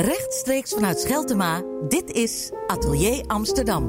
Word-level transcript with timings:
Rechtstreeks 0.00 0.72
vanuit 0.72 0.98
Scheltema, 1.00 1.62
dit 1.88 2.10
is 2.10 2.50
Atelier 2.66 3.24
Amsterdam. 3.26 3.86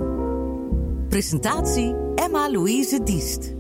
Presentatie 1.10 1.96
Emma-Louise 2.16 3.04
Diest. 3.04 3.54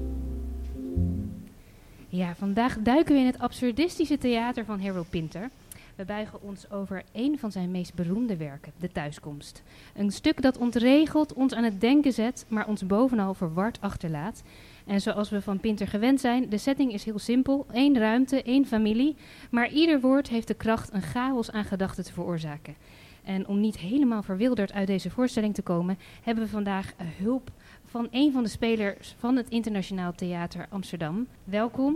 Ja, 2.07 2.35
vandaag 2.35 2.77
duiken 2.79 3.13
we 3.13 3.19
in 3.19 3.25
het 3.25 3.39
absurdistische 3.39 4.17
theater 4.17 4.65
van 4.65 4.81
Harold 4.81 5.09
Pinter. 5.09 5.49
We 5.95 6.05
buigen 6.05 6.41
ons 6.41 6.71
over 6.71 7.03
een 7.11 7.39
van 7.39 7.51
zijn 7.51 7.71
meest 7.71 7.93
beroemde 7.93 8.37
werken, 8.37 8.71
De 8.77 8.91
Thuiskomst. 8.91 9.63
Een 9.95 10.11
stuk 10.11 10.41
dat 10.41 10.57
ontregelt, 10.57 11.33
ons 11.33 11.53
aan 11.53 11.63
het 11.63 11.81
denken 11.81 12.13
zet, 12.13 12.45
maar 12.47 12.67
ons 12.67 12.85
bovenal 12.85 13.33
verward 13.33 13.77
achterlaat. 13.81 14.43
En 14.91 15.01
zoals 15.01 15.29
we 15.29 15.41
van 15.41 15.59
Pinter 15.59 15.87
gewend 15.87 16.19
zijn, 16.19 16.49
de 16.49 16.57
setting 16.57 16.93
is 16.93 17.03
heel 17.03 17.19
simpel. 17.19 17.65
één 17.71 17.97
ruimte, 17.97 18.43
één 18.43 18.65
familie. 18.65 19.15
Maar 19.51 19.69
ieder 19.69 19.99
woord 19.99 20.29
heeft 20.29 20.47
de 20.47 20.53
kracht 20.53 20.93
een 20.93 21.01
chaos 21.01 21.51
aan 21.51 21.65
gedachten 21.65 22.03
te 22.03 22.13
veroorzaken. 22.13 22.75
En 23.23 23.47
om 23.47 23.59
niet 23.59 23.77
helemaal 23.77 24.23
verwilderd 24.23 24.73
uit 24.73 24.87
deze 24.87 25.09
voorstelling 25.09 25.53
te 25.53 25.61
komen, 25.61 25.97
hebben 26.23 26.43
we 26.43 26.49
vandaag 26.49 26.93
hulp 27.17 27.51
van 27.85 28.07
een 28.11 28.31
van 28.31 28.43
de 28.43 28.49
spelers 28.49 29.15
van 29.17 29.35
het 29.35 29.49
Internationaal 29.49 30.13
Theater 30.15 30.65
Amsterdam. 30.69 31.27
Welkom. 31.43 31.95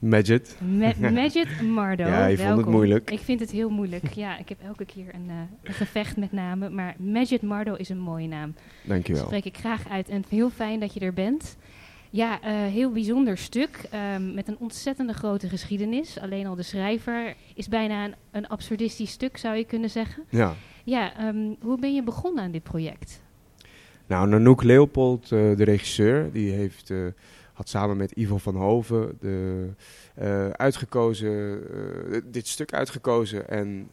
Majid. 0.00 0.58
Ma 0.60 0.92
Majid 1.20 1.62
Mardo. 1.62 2.06
Ja, 2.06 2.26
je 2.26 2.38
vond 2.38 2.56
het 2.56 2.66
moeilijk. 2.66 3.10
Ik 3.10 3.20
vind 3.20 3.40
het 3.40 3.50
heel 3.50 3.70
moeilijk. 3.70 4.12
Ja, 4.12 4.38
ik 4.38 4.48
heb 4.48 4.58
elke 4.62 4.84
keer 4.84 5.14
een, 5.14 5.28
uh, 5.28 5.34
een 5.62 5.74
gevecht 5.74 6.16
met 6.16 6.32
namen. 6.32 6.74
Maar 6.74 6.94
Majid 6.98 7.42
Mardo 7.42 7.74
is 7.74 7.88
een 7.88 8.00
mooie 8.00 8.28
naam. 8.28 8.54
Dankjewel. 8.82 9.20
Dat 9.20 9.30
spreek 9.30 9.54
ik 9.54 9.56
graag 9.56 9.88
uit. 9.88 10.08
En 10.08 10.24
heel 10.28 10.50
fijn 10.50 10.80
dat 10.80 10.94
je 10.94 11.00
er 11.00 11.12
bent. 11.12 11.56
Ja, 12.14 12.40
uh, 12.44 12.72
heel 12.72 12.90
bijzonder 12.90 13.38
stuk 13.38 13.80
um, 14.14 14.34
met 14.34 14.48
een 14.48 14.56
ontzettende 14.58 15.12
grote 15.12 15.48
geschiedenis. 15.48 16.20
Alleen 16.20 16.46
al 16.46 16.54
de 16.54 16.62
schrijver 16.62 17.34
is 17.54 17.68
bijna 17.68 18.04
een, 18.04 18.14
een 18.30 18.48
absurdistisch 18.48 19.10
stuk, 19.10 19.36
zou 19.36 19.56
je 19.56 19.64
kunnen 19.64 19.90
zeggen. 19.90 20.24
Ja. 20.28 20.54
Ja, 20.84 21.28
um, 21.28 21.56
hoe 21.60 21.78
ben 21.78 21.94
je 21.94 22.02
begonnen 22.02 22.44
aan 22.44 22.50
dit 22.50 22.62
project? 22.62 23.22
Nou, 24.06 24.28
Nanook 24.28 24.62
Leopold, 24.62 25.30
uh, 25.30 25.56
de 25.56 25.64
regisseur, 25.64 26.32
die 26.32 26.52
heeft, 26.52 26.90
uh, 26.90 27.06
had 27.52 27.68
samen 27.68 27.96
met 27.96 28.12
Ivo 28.12 28.38
van 28.38 28.56
Hoven 28.56 29.16
de, 29.20 29.68
uitgekozen, 30.52 31.62
dit 32.32 32.46
stuk 32.46 32.72
uitgekozen. 32.72 33.48
En 33.48 33.88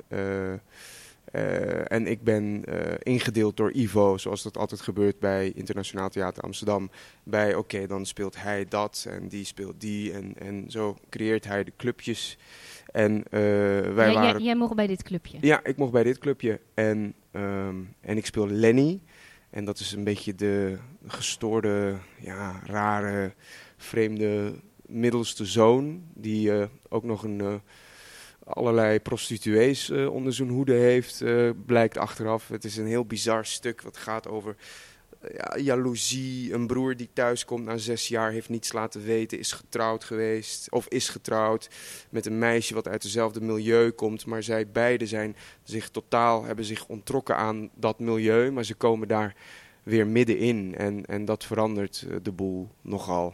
uh, 1.32 1.92
en 1.92 2.08
ik 2.08 2.24
ben 2.24 2.64
uh, 2.70 2.76
ingedeeld 3.00 3.58
door 3.58 3.72
Ivo, 3.72 4.18
zoals 4.18 4.44
dat 4.44 4.58
altijd 4.58 4.82
gebeurt 4.82 5.20
bij 5.20 5.52
Internationaal 5.56 6.10
Theater 6.10 6.44
Amsterdam. 6.44 6.90
Bij 7.24 7.56
oké, 7.56 7.76
okay, 7.76 7.88
dan 7.88 8.06
speelt 8.06 8.42
hij 8.42 8.66
dat 8.70 9.06
en 9.10 9.28
die 9.28 9.46
speelt 9.46 9.82
die. 9.82 10.14
En, 10.14 10.34
en 10.38 10.66
zo 10.72 10.98
creëert 11.10 11.46
hij 11.46 11.64
de 11.64 11.74
clubjes. 11.78 12.38
En 12.86 13.18
uh, 13.18 13.24
wij 13.94 14.08
ja, 14.08 14.14
waren. 14.14 14.32
Jij, 14.32 14.42
jij 14.42 14.56
mocht 14.56 14.76
bij 14.76 14.88
dit 14.88 15.04
clubje? 15.04 15.38
Ja, 15.42 15.64
ik 15.64 15.78
mocht 15.78 15.92
bij 15.92 16.04
dit 16.04 16.18
clubje. 16.18 16.60
En, 16.74 17.14
um, 17.32 17.96
en 18.02 18.18
ik 18.18 18.26
speel 18.26 18.48
Lenny. 18.48 19.02
En 19.50 19.66
dat 19.66 19.80
is 19.80 19.92
een 19.92 20.04
beetje 20.04 20.36
de 20.36 20.78
gestoorde, 21.08 21.96
ja, 22.20 22.62
rare, 22.66 23.34
vreemde 23.78 24.54
middelste 24.86 25.46
zoon. 25.46 26.04
Die 26.14 26.70
ook 26.90 27.04
nog 27.04 27.24
een 27.24 27.62
allerlei 28.54 29.00
prostituees 29.00 29.90
uh, 29.90 30.14
onder 30.14 30.34
zijn 30.34 30.50
hoede 30.50 30.74
heeft, 30.74 31.22
uh, 31.22 31.50
blijkt 31.66 31.98
achteraf. 31.98 32.48
Het 32.48 32.64
is 32.64 32.78
een 32.78 32.86
heel 32.88 33.06
bizar 33.06 33.46
stuk 33.46 33.82
wat 33.82 33.98
gaat 33.98 34.28
over 34.28 34.56
uh, 35.24 35.30
ja, 35.38 35.58
jaloezie. 35.58 36.54
Een 36.54 36.68
broer 36.68 36.98
die 36.98 37.10
thuis 37.14 37.46
komt 37.46 37.66
na 37.66 37.78
zes 37.78 38.08
jaar, 38.08 38.32
heeft 38.32 38.50
niets 38.50 38.74
laten 38.74 39.04
weten, 39.04 39.40
is 39.40 39.52
getrouwd 39.52 40.04
geweest. 40.04 40.72
Of 40.72 40.88
is 40.88 41.10
getrouwd 41.10 41.70
met 42.10 42.26
een 42.26 42.40
meisje 42.40 42.74
wat 42.74 42.88
uit 42.88 43.04
hetzelfde 43.04 43.42
milieu 43.42 43.92
komt. 43.92 44.26
Maar 44.26 44.44
zij 44.44 44.68
beiden 44.68 45.08
zijn 45.08 45.36
zich 45.64 45.90
totaal, 45.90 46.44
hebben 46.44 46.66
zich 46.66 46.88
ontrokken 46.88 47.36
aan 47.36 47.70
dat 47.76 48.00
milieu. 48.00 48.52
Maar 48.52 48.66
ze 48.66 48.76
komen 48.76 49.08
daar 49.08 49.36
weer 49.84 50.08
middenin. 50.08 50.76
En, 50.76 51.06
en 51.06 51.26
dat 51.26 51.46
verandert 51.46 52.06
de 52.22 52.32
boel 52.32 52.70
nogal. 52.82 53.34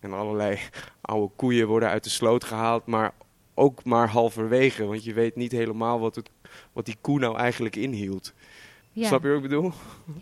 En 0.00 0.12
allerlei 0.12 0.58
oude 1.00 1.32
koeien 1.36 1.66
worden 1.66 1.88
uit 1.88 2.04
de 2.04 2.10
sloot 2.10 2.44
gehaald. 2.44 2.86
Maar 2.86 3.12
ook 3.58 3.84
maar 3.84 4.08
halverwege. 4.08 4.84
Want 4.84 5.04
je 5.04 5.12
weet 5.12 5.36
niet 5.36 5.52
helemaal 5.52 6.00
wat, 6.00 6.14
het, 6.14 6.30
wat 6.72 6.84
die 6.84 6.96
koe 7.00 7.18
nou 7.18 7.36
eigenlijk 7.36 7.76
inhield. 7.76 8.32
Ja. 8.92 9.06
Snap 9.06 9.22
je 9.22 9.28
wat 9.28 9.36
ik 9.36 9.42
bedoel? 9.42 9.72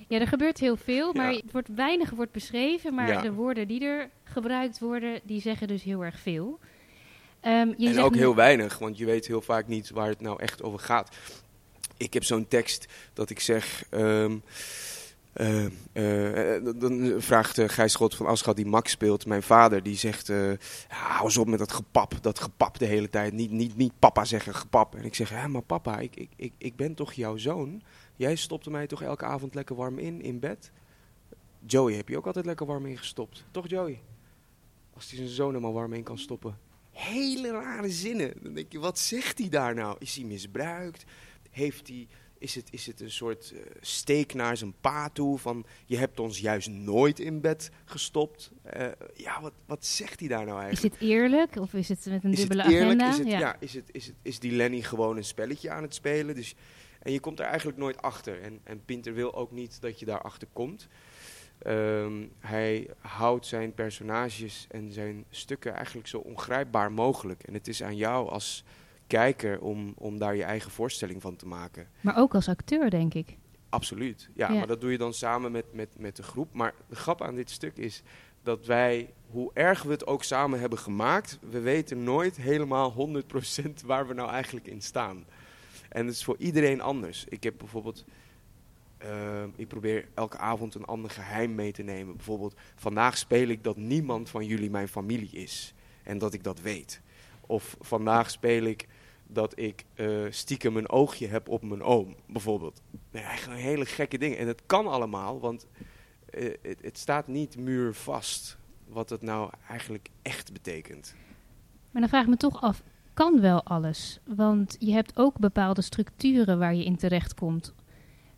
Ja, 0.08 0.20
er 0.20 0.26
gebeurt 0.26 0.58
heel 0.58 0.76
veel, 0.76 1.12
maar 1.12 1.32
ja. 1.32 1.40
het 1.40 1.52
wordt, 1.52 1.68
weinig 1.74 2.10
wordt 2.10 2.32
beschreven. 2.32 2.94
Maar 2.94 3.08
ja. 3.08 3.20
de 3.20 3.32
woorden 3.32 3.68
die 3.68 3.84
er 3.84 4.10
gebruikt 4.24 4.78
worden, 4.78 5.20
die 5.24 5.40
zeggen 5.40 5.68
dus 5.68 5.82
heel 5.82 6.04
erg 6.04 6.18
veel. 6.18 6.58
Um, 7.42 7.74
je 7.76 7.88
en 7.88 8.00
ook 8.00 8.14
heel 8.14 8.34
weinig, 8.34 8.78
want 8.78 8.98
je 8.98 9.04
weet 9.04 9.26
heel 9.26 9.42
vaak 9.42 9.66
niet 9.66 9.90
waar 9.90 10.08
het 10.08 10.20
nou 10.20 10.42
echt 10.42 10.62
over 10.62 10.78
gaat. 10.78 11.16
Ik 11.96 12.12
heb 12.12 12.24
zo'n 12.24 12.48
tekst 12.48 12.86
dat 13.12 13.30
ik 13.30 13.40
zeg... 13.40 13.84
Um, 13.90 14.42
uh, 15.34 15.64
uh, 15.92 16.72
dan 16.76 17.14
vraagt 17.22 17.58
uh, 17.58 17.68
Gijs 17.68 17.92
Schot 17.92 18.14
van 18.14 18.26
Aschat, 18.26 18.56
die 18.56 18.66
Max 18.66 18.90
speelt, 18.90 19.26
mijn 19.26 19.42
vader, 19.42 19.82
die 19.82 19.96
zegt: 19.96 20.26
ja, 20.26 20.56
hou 20.88 21.24
eens 21.24 21.36
op 21.36 21.48
met 21.48 21.58
dat 21.58 21.72
gepap, 21.72 22.14
dat 22.20 22.38
gepap 22.38 22.78
de 22.78 22.86
hele 22.86 23.10
tijd. 23.10 23.32
Niet, 23.32 23.50
niet, 23.50 23.76
niet 23.76 23.92
papa 23.98 24.24
zeggen, 24.24 24.54
gepap. 24.54 24.94
En 24.94 25.04
ik 25.04 25.14
zeg: 25.14 25.30
ja, 25.30 25.46
maar 25.46 25.62
papa, 25.62 25.98
ik, 25.98 26.16
ik, 26.16 26.30
ik, 26.36 26.52
ik 26.58 26.76
ben 26.76 26.94
toch 26.94 27.12
jouw 27.12 27.36
zoon? 27.36 27.82
Jij 28.16 28.36
stopte 28.36 28.70
mij 28.70 28.86
toch 28.86 29.02
elke 29.02 29.24
avond 29.24 29.54
lekker 29.54 29.76
warm 29.76 29.98
in, 29.98 30.22
in 30.22 30.38
bed? 30.38 30.72
Joey 31.66 31.94
heb 31.94 32.08
je 32.08 32.16
ook 32.16 32.26
altijd 32.26 32.46
lekker 32.46 32.66
warm 32.66 32.86
ingestopt, 32.86 33.44
toch 33.50 33.68
Joey? 33.68 34.00
Als 34.94 35.08
hij 35.08 35.16
zijn 35.16 35.28
zoon 35.28 35.48
helemaal 35.48 35.72
warm 35.72 35.92
in 35.92 36.02
kan 36.02 36.18
stoppen. 36.18 36.58
Hele 36.90 37.50
rare 37.50 37.90
zinnen. 37.90 38.32
Dan 38.42 38.54
denk 38.54 38.72
je: 38.72 38.78
wat 38.78 38.98
zegt 38.98 39.38
hij 39.38 39.48
daar 39.48 39.74
nou? 39.74 39.96
Is 39.98 40.16
hij 40.16 40.24
misbruikt? 40.24 41.04
Heeft 41.50 41.88
hij. 41.88 42.08
Is 42.44 42.54
het, 42.54 42.68
is 42.70 42.86
het 42.86 43.00
een 43.00 43.10
soort 43.10 43.52
uh, 43.54 43.60
steek 43.80 44.34
naar 44.34 44.56
zijn 44.56 44.74
pa 44.80 45.08
toe 45.08 45.38
van 45.38 45.66
je 45.86 45.96
hebt 45.96 46.20
ons 46.20 46.38
juist 46.38 46.68
nooit 46.68 47.20
in 47.20 47.40
bed 47.40 47.70
gestopt? 47.84 48.50
Uh, 48.76 48.86
ja, 49.14 49.40
wat, 49.40 49.52
wat 49.66 49.84
zegt 49.84 50.20
hij 50.20 50.28
daar 50.28 50.44
nou 50.44 50.60
eigenlijk? 50.60 50.94
Is 50.94 51.00
het 51.00 51.10
eerlijk 51.10 51.56
of 51.56 51.74
is 51.74 51.88
het 51.88 52.06
met 52.06 52.24
een 52.24 52.32
is 52.32 52.38
dubbele 52.38 52.62
het 52.62 52.72
eerlijk? 52.72 53.00
agenda? 53.00 53.10
Is, 53.10 53.18
het, 53.18 53.26
ja. 53.26 53.38
ja. 53.38 53.56
is, 53.60 53.74
het, 53.74 53.88
is, 53.92 54.06
het, 54.06 54.14
is 54.22 54.38
die 54.38 54.52
Lenny 54.52 54.80
gewoon 54.80 55.16
een 55.16 55.24
spelletje 55.24 55.70
aan 55.70 55.82
het 55.82 55.94
spelen? 55.94 56.34
Dus, 56.34 56.54
en 56.98 57.12
je 57.12 57.20
komt 57.20 57.40
er 57.40 57.46
eigenlijk 57.46 57.78
nooit 57.78 58.02
achter. 58.02 58.42
En, 58.42 58.60
en 58.64 58.84
Pinter 58.84 59.14
wil 59.14 59.34
ook 59.34 59.50
niet 59.50 59.80
dat 59.80 59.98
je 59.98 60.06
daarachter 60.06 60.48
komt. 60.52 60.88
Um, 61.66 62.32
hij 62.38 62.90
houdt 62.98 63.46
zijn 63.46 63.74
personages 63.74 64.66
en 64.70 64.92
zijn 64.92 65.24
stukken 65.30 65.74
eigenlijk 65.74 66.06
zo 66.06 66.18
ongrijpbaar 66.18 66.92
mogelijk. 66.92 67.42
En 67.42 67.54
het 67.54 67.68
is 67.68 67.82
aan 67.82 67.96
jou 67.96 68.28
als 68.28 68.64
kijker 69.14 69.60
om, 69.60 69.94
om 69.96 70.18
daar 70.18 70.36
je 70.36 70.44
eigen 70.44 70.70
voorstelling 70.70 71.22
van 71.22 71.36
te 71.36 71.46
maken. 71.46 71.88
Maar 72.00 72.16
ook 72.16 72.34
als 72.34 72.48
acteur, 72.48 72.90
denk 72.90 73.14
ik. 73.14 73.36
Absoluut, 73.68 74.30
ja, 74.34 74.52
ja. 74.52 74.58
maar 74.58 74.66
dat 74.66 74.80
doe 74.80 74.90
je 74.90 74.98
dan 74.98 75.14
samen 75.14 75.52
met, 75.52 75.64
met, 75.72 75.88
met 75.98 76.16
de 76.16 76.22
groep. 76.22 76.52
Maar 76.52 76.74
de 76.88 76.96
grap 76.96 77.22
aan 77.22 77.34
dit 77.34 77.50
stuk 77.50 77.76
is 77.76 78.02
dat 78.42 78.66
wij, 78.66 79.12
hoe 79.30 79.50
erg 79.54 79.82
we 79.82 79.90
het 79.90 80.06
ook 80.06 80.24
samen 80.24 80.60
hebben 80.60 80.78
gemaakt, 80.78 81.38
we 81.50 81.60
weten 81.60 82.04
nooit 82.04 82.36
helemaal 82.36 82.92
100% 82.92 83.86
waar 83.86 84.06
we 84.06 84.14
nou 84.14 84.30
eigenlijk 84.30 84.66
in 84.66 84.80
staan. 84.80 85.24
En 85.88 86.06
het 86.06 86.14
is 86.14 86.24
voor 86.24 86.36
iedereen 86.38 86.80
anders. 86.80 87.24
Ik 87.28 87.42
heb 87.42 87.54
bijvoorbeeld, 87.58 88.04
uh, 89.02 89.42
ik 89.56 89.68
probeer 89.68 90.08
elke 90.14 90.38
avond 90.38 90.74
een 90.74 90.84
ander 90.84 91.10
geheim 91.10 91.54
mee 91.54 91.72
te 91.72 91.82
nemen. 91.82 92.16
Bijvoorbeeld, 92.16 92.54
vandaag 92.74 93.18
speel 93.18 93.48
ik 93.48 93.64
dat 93.64 93.76
niemand 93.76 94.30
van 94.30 94.46
jullie 94.46 94.70
mijn 94.70 94.88
familie 94.88 95.32
is. 95.32 95.74
En 96.02 96.18
dat 96.18 96.34
ik 96.34 96.42
dat 96.42 96.60
weet. 96.60 97.00
Of 97.46 97.76
vandaag 97.80 98.30
speel 98.30 98.64
ik 98.64 98.86
dat 99.34 99.58
ik 99.58 99.84
uh, 99.94 100.26
stiekem 100.30 100.76
een 100.76 100.88
oogje 100.88 101.26
heb 101.26 101.48
op 101.48 101.62
mijn 101.62 101.82
oom, 101.82 102.14
bijvoorbeeld. 102.26 102.82
Nee, 103.10 103.22
eigenlijk 103.22 103.62
hele 103.62 103.86
gekke 103.86 104.18
dingen. 104.18 104.38
En 104.38 104.46
het 104.46 104.62
kan 104.66 104.86
allemaal, 104.86 105.40
want 105.40 105.66
uh, 106.38 106.54
het, 106.62 106.78
het, 106.82 106.98
staat 106.98 107.26
niet 107.26 107.56
muurvast 107.56 108.58
wat 108.88 109.10
het 109.10 109.22
nou 109.22 109.50
eigenlijk 109.68 110.08
echt 110.22 110.52
betekent. 110.52 111.14
Maar 111.90 112.00
dan 112.00 112.10
vraag 112.10 112.22
ik 112.22 112.28
me 112.28 112.36
toch 112.36 112.62
af, 112.62 112.82
kan 113.14 113.40
wel 113.40 113.64
alles? 113.64 114.20
Want 114.24 114.76
je 114.78 114.92
hebt 114.92 115.18
ook 115.18 115.38
bepaalde 115.38 115.82
structuren 115.82 116.58
waar 116.58 116.74
je 116.74 116.84
in 116.84 116.96
terechtkomt, 116.96 117.74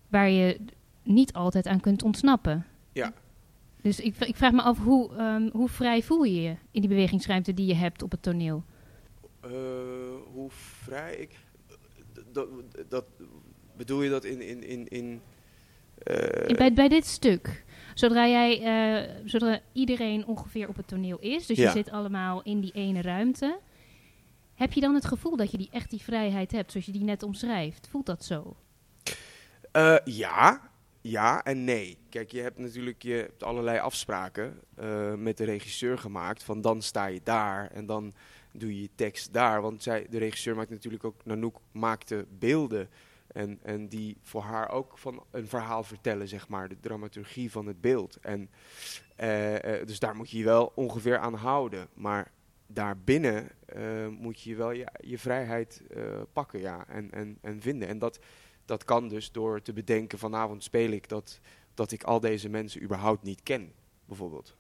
waar 0.08 0.30
je 0.30 0.60
niet 1.02 1.32
altijd 1.32 1.66
aan 1.66 1.80
kunt 1.80 2.02
ontsnappen. 2.02 2.66
Ja. 2.92 3.12
Dus 3.82 4.00
ik, 4.00 4.16
ik 4.16 4.36
vraag 4.36 4.52
me 4.52 4.62
af, 4.62 4.78
hoe, 4.78 5.12
um, 5.18 5.50
hoe 5.52 5.68
vrij 5.68 6.02
voel 6.02 6.22
je 6.22 6.42
je 6.42 6.56
in 6.70 6.80
die 6.80 6.88
bewegingsruimte 6.88 7.54
die 7.54 7.66
je 7.66 7.74
hebt 7.74 8.02
op 8.02 8.10
het 8.10 8.22
toneel? 8.22 8.64
Uh, 9.44 9.50
hoe 10.36 10.50
vrij 10.50 11.14
ik. 11.16 11.36
Dat, 12.32 12.48
dat, 12.88 13.04
bedoel 13.76 14.02
je 14.02 14.10
dat 14.10 14.24
in. 14.24 14.40
in, 14.40 14.62
in, 14.64 14.88
in 14.88 15.20
uh 16.04 16.56
bij, 16.56 16.72
bij 16.72 16.88
dit 16.88 17.06
stuk. 17.06 17.64
Zodra, 17.94 18.26
jij, 18.28 18.60
uh, 18.60 19.14
zodra 19.24 19.60
iedereen 19.72 20.26
ongeveer 20.26 20.68
op 20.68 20.76
het 20.76 20.88
toneel 20.88 21.18
is, 21.18 21.46
dus 21.46 21.56
Ja. 21.56 21.64
je 21.64 21.70
zit 21.70 21.90
allemaal 21.90 22.42
in 22.42 22.60
die 22.60 22.72
ene 22.72 23.02
ruimte. 23.02 23.58
Heb 24.54 24.72
je 24.72 24.80
dan 24.80 24.94
het 24.94 25.04
gevoel 25.06 25.36
dat 25.36 25.50
je 25.50 25.58
die, 25.58 25.68
echt 25.70 25.90
die 25.90 26.02
vrijheid 26.02 26.52
hebt, 26.52 26.70
zoals 26.70 26.86
je 26.86 26.92
die 26.92 27.04
net 27.04 27.22
omschrijft? 27.22 27.88
Voelt 27.90 28.06
dat 28.06 28.24
zo? 28.24 28.56
Uh, 29.76 29.96
ja, 30.04 30.70
ja 31.00 31.44
en 31.44 31.64
nee. 31.64 31.98
Kijk, 32.08 32.30
je 32.30 32.40
hebt 32.40 32.58
natuurlijk 32.58 33.02
je 33.02 33.12
hebt 33.12 33.42
allerlei 33.42 33.78
afspraken 33.78 34.60
uh, 34.80 35.14
met 35.14 35.36
de 35.36 35.44
regisseur 35.44 35.98
gemaakt. 35.98 36.42
Van 36.42 36.60
dan 36.60 36.82
sta 36.82 37.06
je 37.06 37.20
daar 37.24 37.70
en 37.70 37.86
dan 37.86 38.14
doe 38.58 38.74
je 38.74 38.82
je 38.82 38.90
tekst 38.94 39.32
daar. 39.32 39.62
Want 39.62 39.82
zij, 39.82 40.06
de 40.10 40.18
regisseur 40.18 40.56
maakt 40.56 40.70
natuurlijk 40.70 41.04
ook, 41.04 41.24
Nanook 41.24 41.60
maakte 41.72 42.26
beelden 42.38 42.88
En, 43.26 43.58
en 43.62 43.88
die 43.88 44.16
voor 44.22 44.42
haar 44.42 44.70
ook 44.70 44.98
van 44.98 45.24
een 45.30 45.48
verhaal 45.48 45.82
vertellen, 45.82 46.28
zeg 46.28 46.48
maar. 46.48 46.68
De 46.68 46.80
dramaturgie 46.80 47.50
van 47.50 47.66
het 47.66 47.80
beeld. 47.80 48.16
En, 48.20 48.50
eh, 49.16 49.80
eh, 49.80 49.86
dus 49.86 49.98
daar 49.98 50.16
moet 50.16 50.30
je 50.30 50.38
je 50.38 50.44
wel 50.44 50.72
ongeveer 50.74 51.18
aan 51.18 51.34
houden. 51.34 51.88
Maar 51.94 52.30
daarbinnen 52.66 53.48
eh, 53.66 54.08
moet 54.08 54.40
je 54.40 54.56
wel 54.56 54.70
je, 54.70 54.86
je 55.00 55.18
vrijheid 55.18 55.82
pakken 56.32 56.60
ja, 56.60 56.88
en, 56.88 57.10
en, 57.10 57.38
en 57.40 57.60
vinden. 57.60 57.88
En 57.88 57.98
dat, 57.98 58.18
dat 58.64 58.84
kan 58.84 59.08
dus 59.08 59.32
door 59.32 59.62
te 59.62 59.72
bedenken, 59.72 60.18
vanavond 60.18 60.62
speel 60.62 60.90
ik 60.90 61.08
dat, 61.08 61.40
dat 61.74 61.92
ik 61.92 62.02
al 62.02 62.20
deze 62.20 62.48
mensen 62.48 62.82
überhaupt 62.82 63.22
niet 63.22 63.42
ken, 63.42 63.72
bijvoorbeeld. 64.04 64.56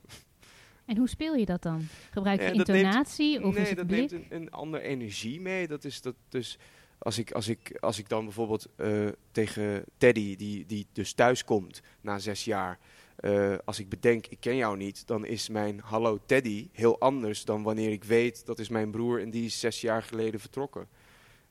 En 0.86 0.96
hoe 0.96 1.08
speel 1.08 1.34
je 1.34 1.44
dat 1.46 1.62
dan? 1.62 1.82
Gebruik 2.10 2.40
je 2.40 2.46
neemt- 2.46 2.68
intonatie 2.68 3.44
of 3.44 3.54
nee, 3.54 3.62
is 3.62 3.68
het 3.68 3.78
dat 3.78 3.86
blik? 3.86 4.10
neemt 4.10 4.12
een, 4.12 4.40
een 4.40 4.50
andere 4.50 4.82
energie 4.82 5.40
mee. 5.40 5.68
Dat 5.68 5.84
is 5.84 6.00
dat 6.00 6.14
dus 6.28 6.58
als 6.98 7.18
ik, 7.18 7.32
als 7.32 7.48
ik, 7.48 7.76
als 7.80 7.98
ik 7.98 8.08
dan 8.08 8.24
bijvoorbeeld 8.24 8.66
eh, 8.76 9.06
tegen 9.30 9.84
Teddy, 9.96 10.36
die, 10.36 10.66
die 10.66 10.86
dus 10.92 11.12
thuis 11.12 11.44
komt 11.44 11.82
na 12.00 12.18
zes 12.18 12.44
jaar, 12.44 12.78
eh, 13.16 13.54
als 13.64 13.78
ik 13.78 13.88
bedenk, 13.88 14.26
ik 14.26 14.40
ken 14.40 14.56
jou 14.56 14.76
niet, 14.76 15.06
dan 15.06 15.26
is 15.26 15.48
mijn 15.48 15.80
hallo 15.80 16.18
Teddy 16.26 16.68
heel 16.72 17.00
anders 17.00 17.44
dan 17.44 17.62
wanneer 17.62 17.90
ik 17.90 18.04
weet 18.04 18.46
dat 18.46 18.58
is 18.58 18.68
mijn 18.68 18.90
broer 18.90 19.20
en 19.20 19.30
die 19.30 19.44
is 19.44 19.60
zes 19.60 19.80
jaar 19.80 20.02
geleden 20.02 20.40
vertrokken. 20.40 20.88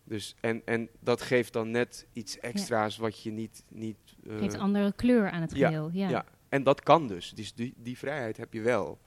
Dus, 0.03 0.35
en, 0.41 0.61
en 0.65 0.89
dat 0.99 1.21
geeft 1.21 1.53
dan 1.53 1.71
net 1.71 2.07
iets 2.13 2.39
extra's 2.39 2.97
wat 2.97 3.23
je 3.23 3.31
niet. 3.31 3.63
niet 3.67 3.97
eh, 4.27 4.37
Geeft 4.37 4.53
een 4.53 4.59
andere 4.59 4.93
kleur 4.95 5.29
aan 5.29 5.41
het 5.41 5.55
ja, 5.55 5.67
geheel. 5.67 5.89
Ja. 5.93 6.09
ja, 6.09 6.25
en 6.49 6.63
dat 6.63 6.81
kan 6.83 7.07
dus. 7.07 7.31
dus 7.35 7.53
die, 7.53 7.73
die 7.77 7.97
vrijheid 7.97 8.37
heb 8.37 8.53
je 8.53 8.61
wel. 8.61 8.99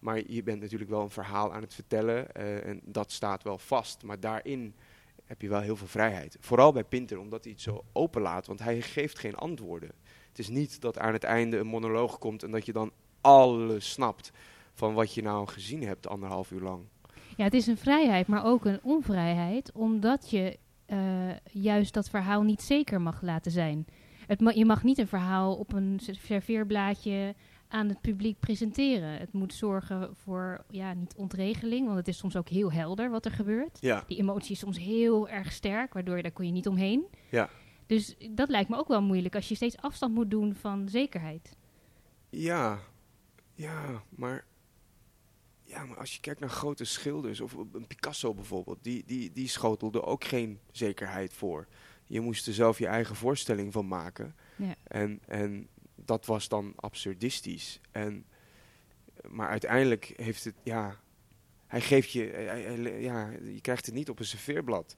Maar 0.00 0.20
je 0.26 0.42
bent 0.42 0.60
natuurlijk 0.60 0.90
wel 0.90 1.02
een 1.02 1.10
verhaal 1.10 1.52
aan 1.52 1.62
het 1.62 1.74
vertellen 1.74 2.34
eh, 2.34 2.66
en 2.66 2.80
dat 2.84 3.12
staat 3.12 3.42
wel 3.42 3.58
vast. 3.58 4.02
Maar 4.02 4.20
daarin 4.20 4.74
heb 5.24 5.42
je 5.42 5.48
wel 5.48 5.60
heel 5.60 5.76
veel 5.76 5.86
vrijheid. 5.86 6.36
Vooral 6.40 6.72
bij 6.72 6.84
Pinter, 6.84 7.18
omdat 7.18 7.44
hij 7.44 7.52
het 7.52 7.62
zo 7.62 7.84
openlaat, 7.92 8.46
want 8.46 8.58
hij 8.60 8.80
geeft 8.80 9.18
geen 9.18 9.34
antwoorden. 9.34 9.90
Het 10.28 10.38
is 10.38 10.48
niet 10.48 10.80
dat 10.80 10.98
aan 10.98 11.12
het 11.12 11.24
einde 11.24 11.56
een 11.58 11.66
monoloog 11.66 12.18
komt 12.18 12.42
en 12.42 12.50
dat 12.50 12.66
je 12.66 12.72
dan 12.72 12.92
alles 13.20 13.90
snapt 13.90 14.30
van 14.74 14.94
wat 14.94 15.14
je 15.14 15.22
nou 15.22 15.48
gezien 15.48 15.82
hebt 15.82 16.08
anderhalf 16.08 16.50
uur 16.50 16.60
lang. 16.60 16.84
Ja, 17.36 17.44
het 17.44 17.54
is 17.54 17.66
een 17.66 17.76
vrijheid, 17.76 18.26
maar 18.26 18.44
ook 18.44 18.64
een 18.64 18.80
onvrijheid, 18.82 19.72
omdat 19.72 20.30
je 20.30 20.58
eh, 20.86 20.98
juist 21.52 21.94
dat 21.94 22.10
verhaal 22.10 22.42
niet 22.42 22.62
zeker 22.62 23.00
mag 23.00 23.22
laten 23.22 23.50
zijn. 23.50 23.86
Het 24.26 24.54
je 24.54 24.64
mag 24.64 24.82
niet 24.82 24.98
een 24.98 25.08
verhaal 25.08 25.56
op 25.56 25.72
een 25.72 26.00
serveerblaadje 26.00 27.34
aan 27.70 27.88
het 27.88 28.00
publiek 28.00 28.40
presenteren. 28.40 29.18
Het 29.18 29.32
moet 29.32 29.54
zorgen 29.54 30.16
voor, 30.16 30.64
ja, 30.70 30.92
niet 30.94 31.14
ontregeling, 31.16 31.84
want 31.86 31.98
het 31.98 32.08
is 32.08 32.18
soms 32.18 32.36
ook 32.36 32.48
heel 32.48 32.72
helder 32.72 33.10
wat 33.10 33.24
er 33.24 33.30
gebeurt. 33.30 33.78
Ja, 33.80 34.04
Die 34.06 34.18
emotie 34.18 34.52
is 34.52 34.58
soms 34.58 34.78
heel 34.78 35.28
erg 35.28 35.52
sterk, 35.52 35.92
waardoor 35.92 36.22
daar 36.22 36.32
kon 36.32 36.46
je 36.46 36.52
niet 36.52 36.68
omheen. 36.68 37.04
ja. 37.30 37.50
Dus 37.86 38.16
dat 38.30 38.48
lijkt 38.48 38.68
me 38.70 38.76
ook 38.76 38.88
wel 38.88 39.02
moeilijk 39.02 39.34
als 39.34 39.48
je 39.48 39.54
steeds 39.54 39.76
afstand 39.76 40.14
moet 40.14 40.30
doen 40.30 40.54
van 40.54 40.88
zekerheid. 40.88 41.56
Ja, 42.28 42.78
ja, 43.54 44.02
maar, 44.08 44.44
ja, 45.62 45.84
maar 45.84 45.96
als 45.98 46.14
je 46.14 46.20
kijkt 46.20 46.40
naar 46.40 46.48
grote 46.48 46.84
schilders, 46.84 47.40
of 47.40 47.52
een 47.72 47.86
Picasso 47.86 48.34
bijvoorbeeld, 48.34 48.78
die, 48.82 49.02
die, 49.06 49.32
die 49.32 49.48
schotelde 49.48 50.02
ook 50.02 50.24
geen 50.24 50.58
zekerheid 50.70 51.32
voor. 51.32 51.66
Je 52.06 52.20
moest 52.20 52.46
er 52.46 52.52
zelf 52.54 52.78
je 52.78 52.86
eigen 52.86 53.16
voorstelling 53.16 53.72
van 53.72 53.88
maken. 53.88 54.34
Ja. 54.56 54.74
En, 54.84 55.20
en 55.26 55.68
dat 56.10 56.26
was 56.26 56.48
dan 56.48 56.72
absurdistisch. 56.76 57.80
En, 57.90 58.24
maar 59.28 59.48
uiteindelijk 59.48 60.12
heeft 60.16 60.44
het, 60.44 60.54
ja, 60.62 61.00
hij 61.66 61.80
geeft 61.80 62.10
je, 62.10 62.22
hij- 62.22 62.62
hij- 62.62 63.00
ja, 63.00 63.30
je 63.30 63.60
krijgt 63.60 63.86
het 63.86 63.94
niet 63.94 64.08
op 64.10 64.18
een 64.18 64.24
serveerblad. 64.24 64.96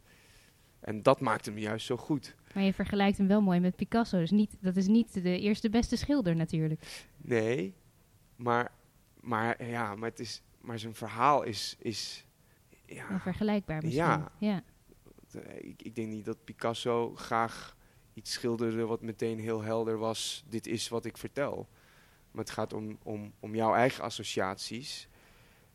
En 0.80 1.02
dat 1.02 1.20
maakt 1.20 1.46
hem 1.46 1.58
juist 1.58 1.86
zo 1.86 1.96
goed. 1.96 2.34
Maar 2.54 2.62
je 2.62 2.72
vergelijkt 2.72 3.18
hem 3.18 3.26
wel 3.26 3.40
mooi 3.42 3.60
met 3.60 3.76
Picasso. 3.76 4.18
Dus 4.18 4.30
niet, 4.30 4.56
dat 4.60 4.76
is 4.76 4.86
niet 4.86 5.12
de 5.12 5.38
eerste 5.40 5.70
beste 5.70 5.96
schilder 5.96 6.36
natuurlijk. 6.36 7.06
Nee, 7.16 7.74
maar, 8.36 8.72
maar, 9.20 9.64
ja, 9.64 9.94
maar, 9.94 10.08
het 10.10 10.20
is, 10.20 10.42
maar 10.60 10.78
zijn 10.78 10.94
verhaal 10.94 11.42
is, 11.42 11.76
is 11.78 12.26
ja, 12.86 13.20
vergelijkbaar 13.20 13.82
misschien. 13.82 14.02
Ja. 14.04 14.32
ja. 14.38 14.62
ik, 15.60 15.82
ik 15.82 15.94
denk 15.94 16.08
niet 16.08 16.24
dat 16.24 16.44
Picasso 16.44 17.14
graag 17.14 17.76
iets 18.14 18.32
schilderde 18.32 18.86
wat 18.86 19.02
meteen 19.02 19.38
heel 19.38 19.62
helder 19.62 19.98
was. 19.98 20.44
Dit 20.48 20.66
is 20.66 20.88
wat 20.88 21.04
ik 21.04 21.16
vertel. 21.16 21.68
Maar 22.30 22.44
het 22.44 22.52
gaat 22.52 22.72
om, 22.72 22.98
om, 23.02 23.32
om 23.40 23.54
jouw 23.54 23.74
eigen 23.74 24.04
associaties. 24.04 25.08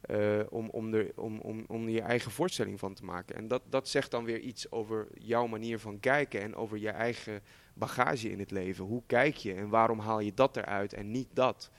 eh, 0.02 0.40
om, 0.50 0.70
om, 0.70 0.94
er, 0.94 1.12
om, 1.16 1.40
om, 1.40 1.66
om 1.68 1.90
je 1.90 2.02
eigen 2.02 2.32
voorstelling 2.32 2.80
van 2.80 2.94
te 2.94 3.06
maken. 3.06 3.36
En 3.36 3.48
dat, 3.48 3.62
dat 3.70 3.88
zegt 3.88 4.12
dan 4.12 4.24
weer 4.26 4.40
iets 4.40 4.72
over 4.72 5.08
jouw 5.14 5.48
manier 5.48 5.80
van 5.80 6.00
kijken 6.00 6.42
en 6.42 6.56
over 6.56 6.78
je 6.78 6.90
eigen 6.90 7.42
bagage 7.74 8.32
in 8.32 8.40
het 8.40 8.52
leven. 8.52 8.86
Hoe 8.86 9.04
kijk 9.06 9.36
je 9.36 9.54
en 9.54 9.70
waarom 9.70 10.00
haal 10.00 10.20
je 10.20 10.34
dat 10.34 10.58
eruit 10.58 10.94
en 10.94 11.12
niet 11.12 11.28
dat? 11.34 11.72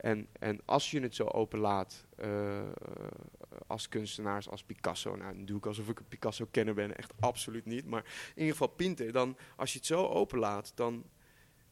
En, 0.00 0.26
en 0.32 0.60
als 0.64 0.90
je 0.90 1.00
het 1.00 1.14
zo 1.14 1.24
openlaat 1.24 2.06
eh, 2.16 2.68
als 3.66 3.88
kunstenaars, 3.88 4.48
als 4.48 4.64
Picasso, 4.64 5.16
nou 5.16 5.34
dan 5.34 5.44
doe 5.44 5.56
ik 5.56 5.66
alsof 5.66 5.88
ik 5.88 5.98
een 5.98 6.08
Picasso-kenner 6.08 6.74
ben, 6.74 6.96
echt 6.96 7.12
absoluut 7.20 7.64
niet. 7.66 7.86
Maar 7.86 8.04
in 8.28 8.40
ieder 8.40 8.52
geval 8.52 8.68
Pinter, 8.68 9.12
dan, 9.12 9.36
als 9.56 9.72
je 9.72 9.78
het 9.78 9.86
zo 9.86 10.06
openlaat, 10.06 10.72
dan, 10.74 11.04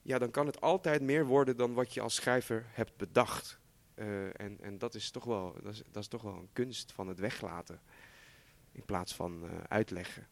ja, 0.02 0.18
dan 0.18 0.30
kan 0.30 0.46
het 0.46 0.60
altijd 0.60 1.02
meer 1.02 1.26
worden 1.26 1.56
dan 1.56 1.74
wat 1.74 1.94
je 1.94 2.00
als 2.00 2.14
schrijver 2.14 2.66
hebt 2.68 2.96
bedacht. 2.96 3.58
Eh, 3.94 4.40
en 4.40 4.60
en 4.60 4.78
dat, 4.78 4.94
is 4.94 5.10
toch 5.10 5.24
wel, 5.24 5.56
dat, 5.62 6.02
is, 6.02 6.08
toch 6.08 6.22
wel 6.22 6.34
een 6.34 6.52
kunst 6.52 6.92
van 6.92 7.08
het 7.08 7.18
weglaten, 7.18 7.80
in 8.72 8.84
plaats 8.84 9.14
van 9.14 9.44
eh, 9.44 9.58
uitleggen. 9.68 10.26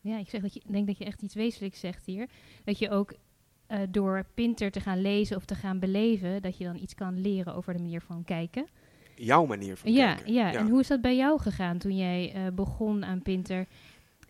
Ja, 0.00 0.18
ik 0.18 0.28
zeg 0.28 0.42
dat 0.42 0.54
je, 0.54 0.62
denk 0.66 0.86
dat 0.86 0.98
je 0.98 1.04
echt 1.04 1.22
iets 1.22 1.34
wezenlijks 1.34 1.80
zegt 1.80 2.06
hier. 2.06 2.28
Dat 2.64 2.78
je 2.78 2.90
ook 2.90 3.12
eh, 3.72 3.80
door 3.90 4.24
Pinter 4.34 4.70
te 4.70 4.80
gaan 4.80 5.00
lezen 5.00 5.36
of 5.36 5.44
te 5.44 5.54
gaan 5.54 5.78
beleven, 5.78 6.42
dat 6.42 6.56
je 6.58 6.64
dan 6.64 6.76
iets 6.76 6.94
kan 6.94 7.20
leren 7.20 7.54
over 7.54 7.72
de 7.72 7.82
manier 7.82 8.00
van 8.00 8.24
kijken. 8.24 8.66
Jouw 9.14 9.46
manier 9.46 9.76
van 9.76 9.92
Ja, 9.92 10.14
kijken. 10.14 10.32
ja, 10.32 10.52
en 10.54 10.68
hoe 10.68 10.80
is 10.80 10.86
dat 10.86 11.00
bij 11.00 11.16
jou 11.16 11.40
gegaan 11.40 11.78
toen 11.78 11.96
jij 11.96 12.32
eh, 12.34 12.46
begon 12.54 13.04
aan 13.04 13.22
Pinter? 13.22 13.66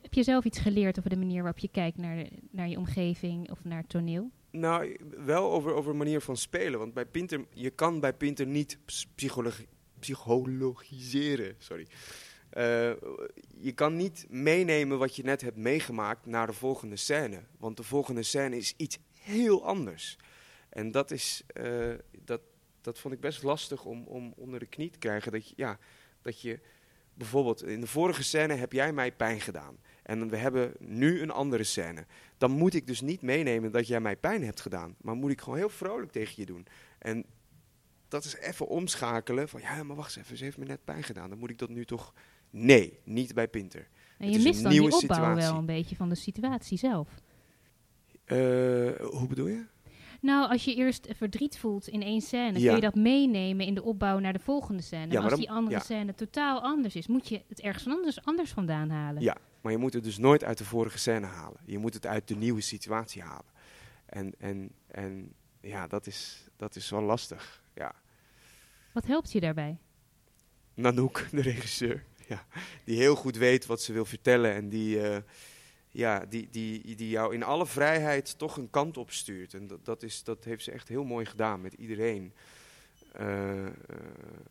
Heb 0.03 0.15
je 0.15 0.23
zelf 0.23 0.45
iets 0.45 0.59
geleerd 0.59 0.99
over 0.99 1.11
de 1.11 1.17
manier 1.17 1.43
waarop 1.43 1.59
je 1.59 1.69
kijkt 1.69 1.97
naar, 1.99 2.17
de- 2.17 2.31
naar 2.51 2.69
je 2.69 2.77
omgeving 2.77 3.51
of 3.51 3.65
naar 3.65 3.79
het 3.79 3.89
toneel? 3.89 4.31
Nou, 4.51 4.97
wel 5.25 5.51
over, 5.53 5.73
over 5.75 5.97
manier 5.97 6.21
van 6.21 6.37
spelen. 6.37 6.79
Want 6.79 6.95
bij 6.95 7.07
Pinter, 7.07 7.45
je 7.53 7.71
kan 7.71 8.01
bij 8.01 8.13
Pinter 8.13 8.47
niet 8.47 8.79
ps- 8.85 9.07
psychologi- 9.15 9.67
psychologiseren. 9.99 11.55
Sorry. 11.59 11.87
Eh, 12.51 12.91
je 13.61 13.73
kan 13.75 13.97
niet 13.97 14.27
meenemen 14.29 14.99
wat 14.99 15.17
je 15.17 15.23
net 15.23 15.41
hebt 15.41 15.57
meegemaakt 15.57 16.27
naar 16.27 16.47
de 16.47 16.53
volgende 16.53 16.97
scène. 16.97 17.41
Want 17.59 17.77
de 17.77 17.83
volgende 17.83 18.23
scène 18.23 18.57
is 18.57 18.75
iets 18.77 18.99
heel 19.23 19.67
anders. 19.67 20.17
En 20.69 20.91
dat, 20.91 21.11
is, 21.11 21.43
eh, 21.47 21.95
dat, 22.25 22.41
dat 22.81 22.99
vond 22.99 23.15
ik 23.15 23.21
best 23.21 23.43
lastig 23.43 23.85
om, 23.85 24.07
om 24.07 24.33
onder 24.37 24.59
de 24.59 24.67
knie 24.67 24.91
te 24.91 24.99
krijgen. 24.99 25.33
Dat 25.33 25.49
je, 25.49 25.55
ja, 25.57 25.79
dat 26.23 26.41
je 26.41 26.61
bijvoorbeeld 27.15 27.65
in 27.65 27.81
de 27.81 27.87
vorige 27.87 28.23
scène 28.23 28.55
heb 28.55 28.73
jij 28.73 28.93
mij 28.93 29.13
pijn 29.13 29.41
gedaan. 29.41 29.77
En 30.03 30.29
we 30.29 30.37
hebben 30.37 30.73
nu 30.79 31.21
een 31.23 31.31
andere 31.31 31.65
scène. 31.65 32.07
Dan 32.39 32.51
moet 32.51 32.75
ik 32.75 32.87
dus 32.87 33.01
niet 33.01 33.23
meenemen 33.23 33.73
dat 33.73 33.87
jij 33.87 34.01
mij 34.01 34.17
pijn 34.17 34.45
hebt 34.45 34.61
gedaan. 34.61 34.97
Maar 35.01 35.15
moet 35.15 35.31
ik 35.31 35.41
gewoon 35.41 35.59
heel 35.59 35.69
vrolijk 35.69 36.13
tegen 36.13 36.35
je 36.37 36.47
doen. 36.47 36.67
En 36.99 37.25
dat 38.09 38.25
is 38.25 38.37
even 38.37 38.69
omschakelen 38.69 39.49
van 39.49 39.61
ja, 39.61 39.83
maar 39.83 39.97
wacht 39.97 40.17
eens 40.17 40.25
even, 40.25 40.37
ze 40.37 40.45
heeft 40.45 40.59
me 40.59 40.65
net 40.65 40.85
pijn 40.85 41.03
gedaan. 41.03 41.29
Dan 41.29 41.39
moet 41.39 41.51
ik 41.51 41.59
dat 41.59 41.69
nu 41.69 41.85
toch. 41.85 42.15
Nee, 42.51 42.99
niet 43.05 43.35
bij 43.35 43.49
Pinter. 43.49 43.89
En 44.19 44.31
je 44.31 44.37
is 44.37 44.45
mist 44.45 44.63
dan 44.63 44.73
die 44.73 44.83
opbouw 44.83 44.99
situatie. 44.99 45.43
wel 45.43 45.57
een 45.57 45.67
beetje 45.67 45.97
van 45.97 46.09
de 46.09 46.15
situatie 46.15 46.79
zelf. 46.79 47.09
Eh, 48.33 49.07
hoe 49.07 49.27
bedoel 49.29 49.47
je? 49.47 49.65
Nou, 50.21 50.51
als 50.51 50.65
je 50.65 50.75
eerst 50.75 51.09
verdriet 51.17 51.59
voelt 51.59 51.89
in 51.89 52.03
één 52.03 52.21
scène, 52.21 52.59
Ja. 52.59 52.67
kun 52.67 52.75
je 52.75 52.81
dat 52.81 52.95
meenemen 52.95 53.67
in 53.67 53.75
de 53.75 53.83
opbouw 53.83 54.19
naar 54.19 54.33
de 54.33 54.39
volgende 54.39 54.83
scène. 54.83 55.07
Ja, 55.07 55.13
maar 55.13 55.23
als 55.23 55.31
dan- 55.31 55.41
die 55.41 55.51
andere 55.51 55.77
ja. 55.77 55.83
scène 55.83 56.15
totaal 56.15 56.61
anders 56.63 56.95
is, 56.97 57.07
moet 57.07 57.29
je 57.29 57.43
het 57.49 57.61
ergens 57.61 57.87
anders, 57.87 58.25
anders 58.25 58.51
vandaan 58.51 58.91
halen. 58.91 59.23
Ja, 59.23 59.37
maar 59.61 59.73
je 59.73 59.79
moet 59.79 59.93
het 59.93 60.05
dus 60.05 60.19
nooit 60.19 60.45
uit 60.45 60.59
de 60.59 60.65
vorige 60.65 60.99
scène 60.99 61.27
halen. 61.27 61.61
Je 61.65 61.79
moet 61.79 61.95
het 61.95 62.07
uit 62.07 62.29
de 62.29 62.37
nieuwe 62.37 62.61
situatie 62.61 63.23
halen. 63.23 63.51
En, 64.07 64.33
en, 64.39 64.71
en 64.87 65.33
ja, 65.61 65.87
dat 65.87 66.07
is, 66.07 66.47
dat 66.57 66.77
is 66.77 66.91
wel 66.91 67.03
lastig. 67.03 67.63
Ja. 67.75 67.95
Wat 68.93 69.07
helpt 69.07 69.33
je 69.33 69.41
daarbij? 69.41 69.79
Nanook, 70.75 71.27
de 71.31 71.41
regisseur. 71.43 72.05
Ja, 72.29 72.47
die 72.85 72.97
heel 72.97 73.15
goed 73.15 73.37
weet 73.37 73.67
wat 73.67 73.81
ze 73.83 73.93
wil 73.93 74.05
vertellen. 74.05 74.53
En 74.55 74.69
die, 74.69 75.01
eh, 75.09 75.23
ja, 75.93 76.25
die, 76.29 76.49
die, 76.51 76.95
die 76.97 77.09
jou 77.09 77.35
in 77.35 77.43
alle 77.43 77.67
vrijheid 77.67 78.39
toch 78.39 78.57
een 78.57 78.71
kant 78.71 78.97
op 78.97 79.11
stuurt. 79.11 79.55
En 79.55 79.67
dat, 79.67 79.85
dat, 79.85 80.03
is, 80.03 80.25
dat 80.25 80.45
heeft 80.45 80.65
ze 80.65 80.71
echt 80.71 80.89
heel 80.89 81.05
mooi 81.05 81.27
gedaan 81.27 81.61
met 81.61 81.73
iedereen. 81.73 82.33
Eh, 83.13 83.67
eh, 83.67 83.73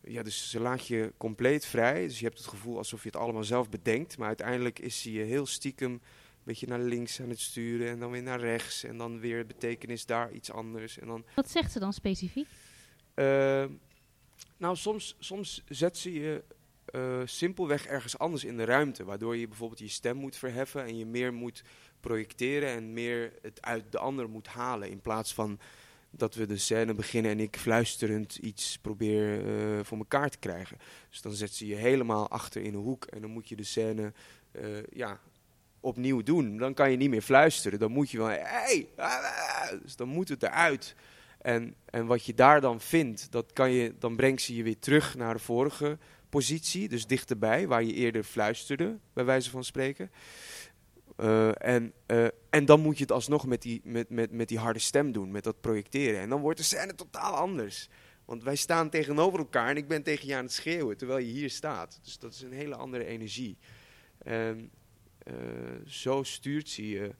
ja, 0.03 0.23
dus 0.23 0.49
ze 0.49 0.59
laat 0.59 0.87
je 0.87 1.13
compleet 1.17 1.65
vrij. 1.65 2.07
Dus 2.07 2.19
je 2.19 2.25
hebt 2.25 2.37
het 2.37 2.47
gevoel 2.47 2.77
alsof 2.77 3.03
je 3.03 3.09
het 3.09 3.17
allemaal 3.17 3.43
zelf 3.43 3.69
bedenkt. 3.69 4.17
Maar 4.17 4.27
uiteindelijk 4.27 4.79
is 4.79 5.01
ze 5.01 5.11
je 5.11 5.23
heel 5.23 5.45
stiekem 5.45 5.91
een 5.91 6.01
beetje 6.43 6.67
naar 6.67 6.79
links 6.79 7.21
aan 7.21 7.29
het 7.29 7.39
sturen. 7.39 7.89
En 7.89 7.99
dan 7.99 8.11
weer 8.11 8.23
naar 8.23 8.39
rechts. 8.39 8.83
En 8.83 8.97
dan 8.97 9.19
weer 9.19 9.45
betekenis 9.45 10.05
daar 10.05 10.31
iets 10.31 10.51
anders. 10.51 10.99
En 10.99 11.07
dan 11.07 11.25
Wat 11.35 11.49
zegt 11.49 11.71
ze 11.71 11.79
dan 11.79 11.93
specifiek? 11.93 12.47
eh, 13.13 13.65
nou, 14.57 14.75
soms, 14.75 15.15
soms 15.19 15.63
zet 15.69 15.97
ze 15.97 16.13
je 16.13 16.43
eh, 16.85 17.21
simpelweg 17.25 17.85
ergens 17.85 18.17
anders 18.17 18.43
in 18.43 18.57
de 18.57 18.63
ruimte. 18.63 19.03
Waardoor 19.03 19.37
je 19.37 19.47
bijvoorbeeld 19.47 19.79
je 19.79 19.87
stem 19.87 20.17
moet 20.17 20.35
verheffen 20.35 20.85
en 20.85 20.97
je 20.97 21.05
meer 21.05 21.33
moet 21.33 21.63
projecteren 21.99 22.69
en 22.69 22.93
meer 22.93 23.33
het 23.41 23.61
uit 23.61 23.91
de 23.91 23.99
ander 23.99 24.29
moet 24.29 24.47
halen. 24.47 24.89
In 24.89 25.01
plaats 25.01 25.33
van 25.33 25.59
dat 26.09 26.35
we 26.35 26.45
de 26.45 26.57
scène 26.57 26.93
beginnen 26.93 27.31
en 27.31 27.39
ik 27.39 27.57
fluisterend 27.57 28.35
iets 28.35 28.77
probeer 28.77 29.45
uh, 29.45 29.83
voor 29.83 29.97
elkaar 29.97 30.29
te 30.29 30.37
krijgen. 30.37 30.77
Dus 31.09 31.21
dan 31.21 31.31
zet 31.31 31.53
ze 31.53 31.67
je 31.67 31.75
helemaal 31.75 32.29
achter 32.29 32.61
in 32.61 32.73
een 32.73 32.79
hoek 32.79 33.05
en 33.05 33.21
dan 33.21 33.29
moet 33.29 33.49
je 33.49 33.55
de 33.55 33.63
scène 33.63 34.13
uh, 34.51 34.63
ja, 34.89 35.19
opnieuw 35.79 36.23
doen. 36.23 36.57
Dan 36.57 36.73
kan 36.73 36.91
je 36.91 36.97
niet 36.97 37.09
meer 37.09 37.21
fluisteren. 37.21 37.79
Dan 37.79 37.91
moet 37.91 38.11
je 38.11 38.17
wel, 38.17 38.27
hey, 38.27 38.87
dus 39.81 39.95
dan 39.95 40.07
moet 40.07 40.29
het 40.29 40.43
eruit. 40.43 40.95
En, 41.41 41.75
en 41.85 42.05
wat 42.05 42.25
je 42.25 42.33
daar 42.33 42.61
dan 42.61 42.81
vindt, 42.81 43.31
dat 43.31 43.53
kan 43.53 43.71
je, 43.71 43.93
dan 43.99 44.15
brengt 44.15 44.41
ze 44.41 44.55
je 44.55 44.63
weer 44.63 44.79
terug 44.79 45.15
naar 45.15 45.33
de 45.33 45.39
vorige 45.39 45.97
positie. 46.31 46.89
Dus 46.89 47.07
dichterbij, 47.07 47.67
waar 47.67 47.83
je 47.83 47.93
eerder 47.93 48.23
fluisterde, 48.23 48.99
bij 49.13 49.25
wijze 49.25 49.49
van 49.49 49.63
spreken. 49.63 50.11
Uh, 51.19 51.65
en, 51.65 51.93
uh, 52.07 52.27
en 52.49 52.65
dan 52.65 52.79
moet 52.79 52.97
je 52.97 53.03
het 53.03 53.11
alsnog 53.11 53.45
met 53.45 53.61
die, 53.61 53.81
met, 53.83 54.09
met, 54.09 54.31
met 54.31 54.47
die 54.47 54.57
harde 54.57 54.79
stem 54.79 55.11
doen, 55.11 55.31
met 55.31 55.43
dat 55.43 55.61
projecteren. 55.61 56.19
En 56.19 56.29
dan 56.29 56.41
wordt 56.41 56.57
de 56.57 56.63
scène 56.63 56.95
totaal 56.95 57.35
anders. 57.35 57.89
Want 58.25 58.43
wij 58.43 58.55
staan 58.55 58.89
tegenover 58.89 59.39
elkaar 59.39 59.69
en 59.69 59.77
ik 59.77 59.87
ben 59.87 60.03
tegen 60.03 60.27
je 60.27 60.35
aan 60.35 60.43
het 60.43 60.53
schreeuwen 60.53 60.97
terwijl 60.97 61.25
je 61.25 61.31
hier 61.31 61.49
staat. 61.49 61.99
Dus 62.03 62.17
dat 62.19 62.33
is 62.33 62.41
een 62.41 62.53
hele 62.53 62.75
andere 62.75 63.05
energie. 63.05 63.57
En 64.17 64.71
uh, 65.27 65.33
zo 65.85 66.23
stuurt 66.23 66.69
ze 66.69 66.89
je. 66.89 67.11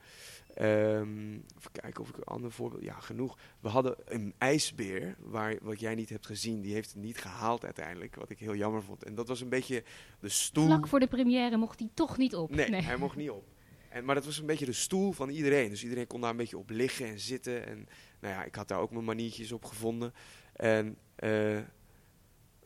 Um, 0.62 1.44
even 1.58 1.72
kijken 1.72 2.02
of 2.02 2.10
ik 2.10 2.18
een 2.18 2.24
ander 2.24 2.52
voorbeeld. 2.52 2.84
Ja, 2.84 3.00
genoeg. 3.00 3.38
We 3.60 3.70
hadden 3.70 3.96
een 4.06 4.34
ijsbeer, 4.38 5.16
waar, 5.20 5.56
wat 5.62 5.80
jij 5.80 5.96
niet 5.96 6.10
hebt 6.10 6.26
gezien. 6.26 6.62
Die 6.62 6.74
heeft 6.74 6.94
het 6.94 7.04
niet 7.04 7.18
gehaald 7.18 7.66
uiteindelijk. 7.66 8.16
Wat 8.16 8.30
ik 8.30 8.40
heel 8.40 8.56
jammer 8.56 8.84
vond. 8.84 9.04
En 9.04 9.16
dat 9.16 9.28
was 9.28 9.42
een 9.42 9.50
beetje 9.50 9.84
de 10.20 10.30
stoel. 10.30 10.66
Vlak 10.66 10.88
voor 10.88 11.00
de 11.00 11.08
première 11.08 11.58
mocht 11.58 11.80
hij 11.80 11.90
toch 11.94 12.18
niet 12.18 12.36
op. 12.36 12.56
Nee, 12.56 12.70
nee. 12.70 12.82
hij 12.82 12.98
mocht 12.98 13.16
niet 13.16 13.30
op. 13.30 13.48
En, 13.90 14.06
maar 14.06 14.16
dat 14.16 14.26
was 14.26 14.38
een 14.38 14.46
beetje 14.46 14.66
de 14.66 14.74
stoel 14.74 15.12
van 15.12 15.30
iedereen. 15.30 15.70
Dus 15.70 15.84
iedereen 15.84 16.08
kon 16.08 16.22
daar 16.22 16.30
een 16.30 16.38
beetje 16.38 16.58
op 16.58 16.70
liggen 16.70 17.06
en 17.06 17.20
zitten. 17.20 17.66
En 17.66 17.88
nou 18.20 18.34
ja, 18.34 18.44
ik 18.44 18.56
had 18.56 18.68
daar 18.68 18.80
ook 18.80 18.92
mijn 18.92 19.06
maniertjes 19.06 19.52
op 19.52 19.66
gevonden. 19.66 20.14
En, 20.54 20.98
uh, 21.20 21.60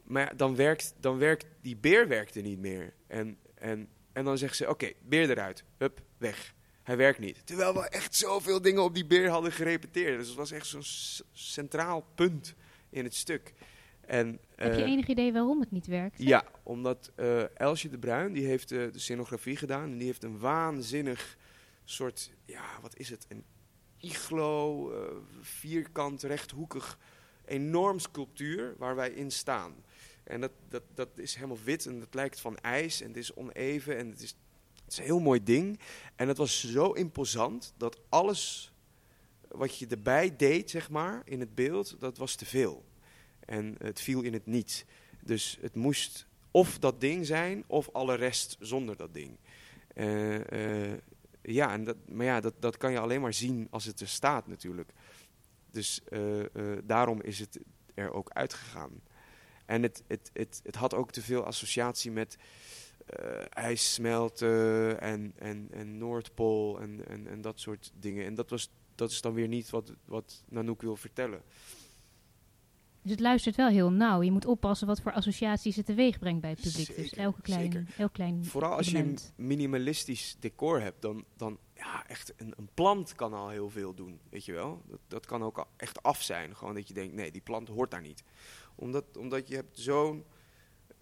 maar 0.04 0.22
ja, 0.22 0.34
dan 0.36 0.56
werkt, 0.56 0.96
dan 1.00 1.18
werkt 1.18 1.46
die 1.62 1.78
beer 1.78 2.08
werkte 2.08 2.42
niet 2.42 2.60
meer. 2.60 2.94
En, 3.08 3.38
en, 3.56 3.88
en 4.14 4.25
dan 4.25 4.38
zegt 4.38 4.56
ze, 4.56 4.64
oké, 4.64 4.72
okay, 4.72 4.96
beer 5.02 5.30
eruit. 5.30 5.64
Hup, 5.78 6.02
weg. 6.18 6.54
Hij 6.86 6.98
werkt 6.98 7.20
niet. 7.20 7.46
Terwijl 7.46 7.74
we 7.74 7.89
echt 7.89 8.15
zoveel 8.15 8.62
dingen 8.62 8.84
op 8.84 8.94
die 8.94 9.06
beer 9.06 9.30
hadden 9.30 9.51
gerepeteerd. 9.51 10.18
Dus 10.18 10.27
het 10.27 10.38
was 10.38 10.51
echt 10.51 10.68
zo'n 10.68 11.24
centraal 11.32 12.06
punt 12.15 12.56
in 12.89 13.04
het 13.04 13.15
stuk. 13.15 13.54
En, 14.01 14.39
Heb 14.56 14.74
je 14.74 14.82
uh, 14.82 14.92
enig 14.92 15.08
idee 15.08 15.34
waarom 15.34 15.60
het 15.60 15.72
niet 15.72 15.88
werkt? 15.88 16.24
Ja, 16.24 16.44
omdat 16.63 17.12
uh, 17.15 17.60
Elsje 17.60 17.89
de 17.89 17.98
Bruin, 17.98 18.34
die 18.34 18.46
heeft 18.46 18.72
uh, 18.72 18.92
de 18.92 19.00
scenografie 19.00 19.58
gedaan. 19.58 19.92
En 19.92 19.98
die 19.98 20.08
heeft 20.08 20.24
een 20.24 20.39
waanzinnig 20.39 21.38
soort, 21.84 22.32
ja, 22.46 22.65
wat 22.82 22.98
is 22.98 23.10
het? 23.10 23.25
Een 23.30 23.44
iglo, 23.98 24.92
vierkant, 25.42 26.22
rechthoekig, 26.22 27.00
enorm 27.46 28.00
sculptuur 28.00 28.75
waar 28.77 28.96
wij 28.96 29.10
in 29.10 29.32
staan. 29.32 29.75
En 30.24 30.42
dat, 30.42 30.51
dat, 30.70 30.84
dat 30.94 31.10
is 31.15 31.36
helemaal 31.36 31.63
wit 31.63 31.86
en 31.86 32.00
dat 32.00 32.13
lijkt 32.13 32.39
van 32.39 32.58
ijs 32.58 33.01
en 33.01 33.08
het 33.08 33.18
is 33.18 33.34
oneven 33.34 33.98
en 33.98 34.10
het 34.10 34.22
is, 34.22 34.36
het 34.86 34.94
is 34.94 35.00
een 35.00 35.06
heel 35.06 35.20
mooi 35.20 35.44
ding. 35.44 35.80
En 36.15 36.27
het 36.27 36.38
was 36.38 36.72
zo 36.72 36.92
imposant 36.92 37.74
dat 37.77 38.00
alles 38.10 38.74
wat 39.48 39.77
je 39.77 39.88
erbij 39.88 40.36
deed, 40.36 40.70
zeg 40.70 40.89
maar, 40.89 41.22
in 41.25 41.39
het 41.39 41.56
beeld, 41.56 41.96
dat 42.00 42.18
was 42.18 42.36
te 42.36 42.46
veel. 42.46 42.86
En 43.39 43.75
het 43.77 44.01
viel 44.01 44.22
in 44.22 44.34
het 44.34 44.46
niet. 44.46 44.86
Dus 45.22 45.58
het 45.62 45.75
moest 45.75 46.27
of 46.51 46.80
dat 46.80 47.01
ding 47.01 47.25
zijn, 47.25 47.63
of 47.68 47.89
alle 47.92 48.15
rest 48.15 48.58
zonder 48.60 48.98
dat 48.98 49.13
ding. 49.13 49.38
Uh, 49.96 50.39
uh, 50.50 50.94
ja, 51.42 51.72
en 51.72 51.84
dat, 51.84 51.98
maar 52.10 52.25
ja, 52.25 52.39
dat, 52.39 52.54
dat 52.60 52.77
kan 52.77 52.92
je 52.92 53.00
alleen 53.00 53.22
maar 53.22 53.34
zien 53.34 53.68
als 53.70 53.86
het 53.86 54.00
er 54.00 54.08
staat 54.08 54.48
natuurlijk. 54.48 54.92
Dus 55.72 56.01
uh, 56.10 56.46
daarom 56.84 57.22
is 57.22 57.39
het 57.39 57.60
er 57.94 58.13
ook 58.13 58.30
uitgegaan. 58.30 59.01
En 59.65 59.84
het, 59.84 60.04
het, 60.08 60.30
het, 60.34 60.60
het 60.63 60.75
had 60.75 60.94
ook 60.94 61.12
te 61.12 61.22
veel 61.22 61.44
associatie 61.44 62.12
met 62.12 62.38
ijs 63.50 63.93
smelten 63.93 65.01
en, 65.01 65.33
en, 65.35 65.67
en 65.71 65.97
Noordpool 65.97 66.81
en, 66.81 67.07
en, 67.07 67.27
en 67.27 67.41
dat 67.41 67.59
soort 67.59 67.91
dingen. 68.00 68.25
En 68.25 68.35
dat, 68.35 68.50
was, 68.50 68.69
dat 68.95 69.12
is 69.12 69.21
dan 69.21 69.33
weer 69.33 69.47
niet 69.47 69.69
wat, 69.69 69.93
wat 70.05 70.43
Nanook 70.50 70.81
wil 70.81 70.95
vertellen. 70.95 71.41
Dus 73.01 73.13
het 73.13 73.24
luistert 73.24 73.55
wel 73.55 73.67
heel 73.67 73.91
nauw. 73.91 74.21
Je 74.21 74.31
moet 74.31 74.45
oppassen 74.45 74.88
wat 74.88 75.01
voor 75.01 75.12
associaties 75.12 75.75
het 75.75 75.85
teweeg 75.85 76.19
brengt 76.19 76.41
bij 76.41 76.50
het 76.50 76.62
publiek. 76.62 76.85
Zeker, 76.85 77.01
dus 77.03 77.13
elke 77.13 77.41
klein, 77.41 77.88
elk 77.97 78.13
klein 78.13 78.45
Vooral 78.45 78.71
als 78.71 78.88
element. 78.88 79.21
je 79.21 79.41
een 79.41 79.47
minimalistisch 79.47 80.35
decor 80.39 80.81
hebt, 80.81 81.01
dan, 81.01 81.25
dan 81.38 81.59
ja, 81.74 82.07
echt 82.07 82.33
een, 82.38 82.53
een 82.57 82.69
plant 82.74 83.15
kan 83.15 83.33
al 83.33 83.50
heel 83.50 83.69
veel 83.69 83.93
doen, 83.93 84.19
weet 84.29 84.45
je 84.45 84.53
wel. 84.53 84.81
Dat, 84.88 85.00
dat 85.07 85.25
kan 85.25 85.43
ook 85.43 85.67
echt 85.77 86.03
af 86.03 86.21
zijn. 86.21 86.55
Gewoon 86.55 86.74
dat 86.74 86.88
je 86.88 86.93
denkt, 86.93 87.13
nee, 87.13 87.31
die 87.31 87.41
plant 87.41 87.67
hoort 87.67 87.91
daar 87.91 88.01
niet. 88.01 88.24
Omdat, 88.75 89.17
omdat 89.17 89.47
je 89.47 89.55
hebt 89.55 89.79
zo'n 89.79 90.24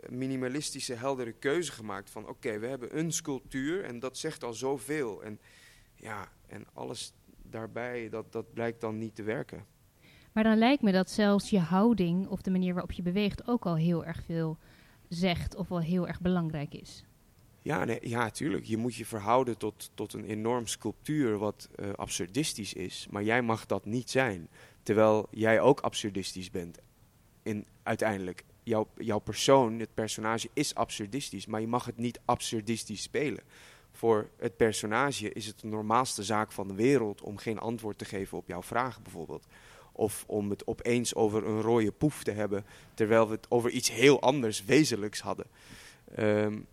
minimalistische, 0.10 0.94
heldere 0.94 1.32
keuze 1.32 1.72
gemaakt 1.72 2.10
van, 2.10 2.28
oké, 2.28 2.60
we 2.60 2.68
hebben 2.68 2.98
een 2.98 3.12
sculptuur 3.12 3.84
en 3.84 4.00
dat 4.00 4.18
zegt 4.18 4.44
al 4.44 4.54
zoveel. 4.54 5.24
En 5.24 5.40
ja, 5.96 6.32
en 6.48 6.66
alles 6.74 7.14
daarbij, 7.42 8.10
dat, 8.10 8.32
dat 8.32 8.54
blijkt 8.54 8.82
dan 8.82 8.98
niet 8.98 9.16
te 9.16 9.24
werken. 9.24 9.66
Maar 10.32 10.44
dan 10.44 10.58
lijkt 10.58 10.82
me 10.82 10.92
dat 10.92 11.10
zelfs 11.10 11.50
je 11.50 11.60
houding 11.60 12.28
of 12.28 12.42
de 12.42 12.52
manier 12.52 12.74
waarop 12.74 12.92
je 12.92 13.02
beweegt 13.02 13.48
ook 13.48 13.66
al 13.66 13.76
heel 13.76 14.06
erg 14.06 14.24
veel 14.26 14.58
zegt 15.10 15.56
of 15.56 15.68
wel 15.68 15.82
heel 15.82 16.08
erg 16.08 16.22
belangrijk 16.22 16.74
is. 16.74 17.06
Ja, 17.62 17.86
nee, 17.86 18.00
ja, 18.02 18.30
tuurlijk. 18.30 18.64
Je 18.64 18.78
moet 18.78 18.96
je 18.96 19.06
verhouden 19.06 19.58
tot, 19.58 19.92
tot 19.94 20.14
een 20.14 20.26
enorm 20.26 20.68
sculptuur 20.68 21.38
wat 21.38 21.70
uh, 21.76 21.94
absurdistisch 21.94 22.74
is. 22.74 23.08
Maar 23.10 23.24
jij 23.24 23.42
mag 23.42 23.66
dat 23.66 23.86
niet 23.86 24.10
zijn. 24.10 24.50
Terwijl 24.84 25.28
jij 25.32 25.62
ook 25.62 25.80
absurdistisch 25.80 26.52
bent. 26.52 26.80
In, 27.44 27.66
uiteindelijk. 27.84 28.44
Jouw, 28.63 28.88
jouw 28.98 29.20
persoon, 29.20 29.79
het 29.79 29.93
personage, 29.93 30.50
is 30.53 30.75
absurdistisch. 30.75 31.46
Maar 31.46 31.62
je 31.62 31.67
mag 31.67 31.86
het 31.86 31.98
niet 31.98 32.20
absurdistisch 32.25 33.01
spelen. 33.01 33.43
Voor 33.91 34.29
het 34.38 34.58
personage 34.58 35.34
is 35.34 35.46
het 35.46 35.60
de 35.60 35.67
normaalste 35.67 36.24
zaak 36.24 36.51
van 36.51 36.67
de 36.67 36.74
wereld 36.74 37.22
om 37.22 37.38
geen 37.38 37.60
antwoord 37.60 37.98
te 37.98 38.05
geven 38.05 38.38
op 38.38 38.48
jouw 38.48 38.63
vraag 38.63 39.01
bijvoorbeeld. 39.01 39.48
Of 39.91 40.24
om 40.27 40.50
het 40.50 40.67
opeens 40.67 41.15
over 41.15 41.46
een 41.48 41.62
rode 41.62 41.91
poef 41.91 42.24
te 42.24 42.32
hebben, 42.32 42.65
terwijl 42.93 43.27
we 43.27 43.34
het 43.34 43.46
over 43.50 43.70
iets 43.70 43.91
heel 43.91 44.22
anders, 44.22 44.65
wezenlijks 44.65 45.20
hadden. 45.20 45.46
Um, 46.20 46.65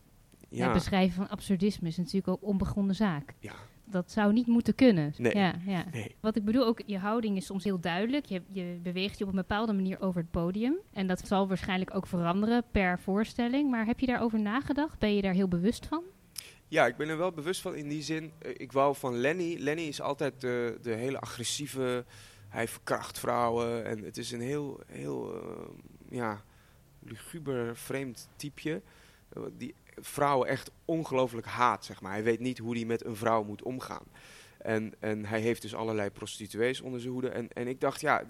ja. 0.49 0.65
Het 0.65 0.73
beschrijven 0.73 1.17
van 1.17 1.29
absurdisme 1.29 1.89
is 1.89 1.97
natuurlijk 1.97 2.29
ook 2.29 2.43
onbegonnen 2.43 2.95
zaak. 2.95 3.35
Ja. 3.39 3.55
Dat 3.91 4.11
zou 4.11 4.33
niet 4.33 4.47
moeten 4.47 4.75
kunnen. 4.75 5.15
Nee. 5.17 5.35
Ja, 5.35 5.55
ja. 5.67 5.85
Nee. 5.93 6.15
Wat 6.21 6.37
ik 6.37 6.45
bedoel, 6.45 6.65
ook 6.65 6.83
je 6.87 6.99
houding 6.99 7.37
is 7.37 7.47
soms 7.47 7.65
heel 7.65 7.81
duidelijk. 7.81 8.27
Je, 8.27 8.43
je 8.53 8.79
beweegt 8.83 9.19
je 9.19 9.25
op 9.25 9.31
een 9.31 9.37
bepaalde 9.37 9.73
manier 9.73 10.01
over 10.01 10.21
het 10.21 10.31
podium. 10.31 10.77
En 10.93 11.07
dat 11.07 11.27
zal 11.27 11.49
waarschijnlijk 11.49 11.95
ook 11.95 12.07
veranderen 12.07 12.65
per 12.71 12.99
voorstelling. 12.99 13.71
Maar 13.71 13.87
heb 13.87 14.01
je 14.01 14.07
daarover 14.07 14.41
nagedacht? 14.41 14.99
Ben 14.99 15.15
je 15.15 15.23
daar 15.23 15.35
heel 15.35 15.49
bewust 15.49 15.87
van? 15.87 16.03
Ja, 16.69 16.87
ik 16.87 16.97
ben 16.97 17.09
er 17.09 17.19
wel 17.19 17.33
bewust 17.33 17.61
van 17.61 17.75
in 17.75 17.89
die 17.89 18.03
zin. 18.03 18.33
Uh, 18.47 18.51
ik 18.57 18.73
wou 18.73 18.97
van 18.97 19.17
Lenny. 19.17 19.57
Lenny 19.59 19.83
is 19.83 20.01
altijd 20.01 20.41
de, 20.41 20.79
de 20.83 20.93
hele 20.93 21.21
agressieve 21.21 22.05
hij 22.51 22.69
verkracht 22.69 23.19
vrouwen 23.19 23.85
en 23.85 24.03
het 24.03 24.17
is 24.17 24.33
een 24.33 24.41
heel, 24.41 24.81
heel 24.87 25.35
uh, 25.35 26.19
ja, 26.19 26.43
luguber, 26.99 27.77
vreemd 27.77 28.29
typeje. 28.37 28.83
Die 29.53 29.75
vrouwen 29.97 30.49
echt 30.49 30.71
ongelooflijk 30.85 31.47
haat, 31.47 31.85
zeg 31.85 32.01
maar. 32.01 32.13
Hij 32.13 32.23
weet 32.23 32.41
niet 32.41 32.59
hoe 32.59 32.77
hij 32.77 32.85
met 32.85 33.05
een 33.05 33.17
vrouw 33.17 33.45
moet 33.45 33.63
omgaan. 33.63 34.05
En, 34.59 34.95
en 34.99 35.25
hij 35.25 35.41
heeft 35.41 35.63
dus 35.63 35.75
allerlei 35.75 36.11
prostituees 36.11 36.81
onder 36.81 37.01
zijn 37.01 37.13
hoede. 37.13 37.29
En, 37.29 37.53
en 37.53 37.69
ik 37.69 37.81
dacht, 37.81 38.01
ja, 38.01 38.25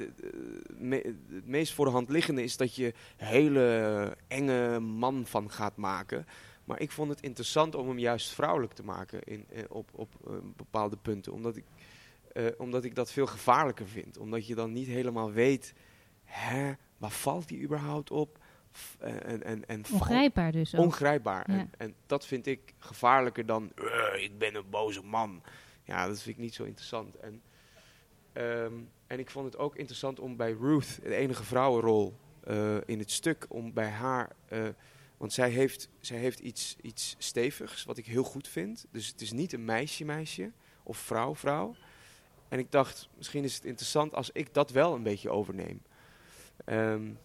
het 1.28 1.46
meest 1.46 1.72
voor 1.72 1.84
de 1.84 1.90
hand 1.90 2.08
liggende 2.08 2.42
is 2.42 2.56
dat 2.56 2.74
je 2.74 2.94
hele 3.16 4.16
enge 4.28 4.80
man 4.80 5.26
van 5.26 5.50
gaat 5.50 5.76
maken. 5.76 6.26
Maar 6.64 6.80
ik 6.80 6.90
vond 6.90 7.10
het 7.10 7.20
interessant 7.20 7.74
om 7.74 7.88
hem 7.88 7.98
juist 7.98 8.30
vrouwelijk 8.30 8.72
te 8.72 8.84
maken 8.84 9.22
in, 9.22 9.44
in 9.48 9.70
op, 9.70 9.90
op 9.92 10.14
uh, 10.28 10.34
bepaalde 10.56 10.96
punten. 10.96 11.32
Omdat 11.32 11.56
ik 11.56 11.64
uh, 12.32 12.46
omdat 12.58 12.84
ik 12.84 12.94
dat 12.94 13.12
veel 13.12 13.26
gevaarlijker 13.26 13.88
vind. 13.88 14.18
Omdat 14.18 14.46
je 14.46 14.54
dan 14.54 14.72
niet 14.72 14.86
helemaal 14.86 15.32
weet, 15.32 15.74
hè, 16.24 16.72
waar 16.98 17.10
valt 17.10 17.48
die 17.48 17.62
überhaupt 17.62 18.10
op? 18.10 18.38
F 18.72 18.96
en, 18.98 19.42
en, 19.42 19.68
en 19.68 19.84
ongrijpbaar 19.92 20.52
dus 20.52 20.74
ook. 20.74 20.80
Ongrijpbaar. 20.80 21.50
Ja. 21.50 21.58
En, 21.58 21.70
en, 21.78 21.94
dat 22.06 22.26
vind 22.26 22.46
ik 22.46 22.74
gevaarlijker 22.78 23.46
dan, 23.46 23.72
uh, 23.82 24.22
ik 24.22 24.38
ben 24.38 24.54
een 24.54 24.70
boze 24.70 25.02
man. 25.02 25.42
Ja, 25.84 26.06
dat 26.06 26.22
vind 26.22 26.36
ik 26.36 26.42
niet 26.42 26.54
zo 26.54 26.64
interessant. 26.64 27.16
En, 27.16 27.42
um, 28.32 28.90
en 29.06 29.18
ik 29.18 29.30
vond 29.30 29.46
het 29.46 29.58
ook 29.58 29.76
interessant 29.76 30.20
om 30.20 30.36
bij 30.36 30.52
Ruth, 30.52 30.98
de 31.02 31.14
enige 31.14 31.44
vrouwenrol 31.44 32.14
uh, 32.48 32.76
in 32.86 32.98
het 32.98 33.10
stuk, 33.10 33.46
om 33.48 33.72
bij 33.72 33.88
haar... 33.88 34.30
want 35.16 35.32
zij 35.32 35.50
heeft, 35.50 35.88
zij 36.00 36.18
heeft 36.18 36.38
iets, 36.38 36.76
iets 36.80 37.14
stevigs, 37.18 37.84
wat 37.84 37.98
ik 37.98 38.06
heel 38.06 38.24
goed 38.24 38.48
vind. 38.48 38.86
Dus 38.90 39.06
het 39.06 39.20
is 39.20 39.32
niet 39.32 39.52
een 39.52 39.64
meisje-meisje 39.64 40.52
of 40.82 40.98
vrouw-vrouw. 40.98 41.74
En 42.48 42.58
ik 42.58 42.70
dacht, 42.70 43.08
misschien 43.16 43.44
is 43.44 43.54
het 43.54 43.64
interessant 43.64 44.14
als 44.14 44.30
ik 44.32 44.54
dat 44.54 44.70
wel 44.70 44.94
een 44.94 45.02
beetje 45.02 45.30
overneem. 45.30 45.82
Um, 46.66 47.18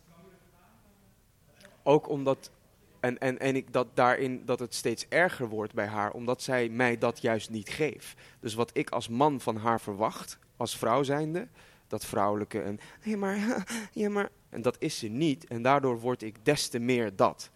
ook 1.85 2.09
omdat 2.09 2.51
En, 2.99 3.17
en, 3.17 3.39
en 3.39 3.55
ik 3.55 3.73
dat 3.73 3.87
daarin 3.93 4.45
dat 4.45 4.59
het 4.59 4.73
steeds 4.73 5.05
erger 5.09 5.47
wordt 5.47 5.73
bij 5.73 5.85
haar, 5.85 6.11
omdat 6.11 6.41
zij 6.41 6.69
mij 6.69 6.97
dat 6.97 7.21
juist 7.21 7.49
niet 7.49 7.69
geeft. 7.69 8.21
Dus 8.39 8.53
wat 8.53 8.69
ik 8.73 8.89
als 8.89 9.07
man 9.07 9.39
van 9.41 9.55
haar 9.57 9.81
verwacht, 9.81 10.39
als 10.57 10.77
vrouw 10.77 11.03
zijnde, 11.03 11.47
dat 11.87 12.05
vrouwelijke 12.05 12.61
en 12.61 12.79
ja 13.03 13.17
maar, 13.17 13.65
ja 13.93 14.09
maar, 14.09 14.29
en 14.49 14.61
dat 14.61 14.75
is 14.79 14.99
ze 14.99 15.07
niet. 15.07 15.47
En 15.47 15.61
daardoor 15.61 15.99
word 15.99 16.21
ik 16.21 16.45
des 16.45 16.67
te 16.67 16.79
meer 16.79 17.15
dat. 17.15 17.49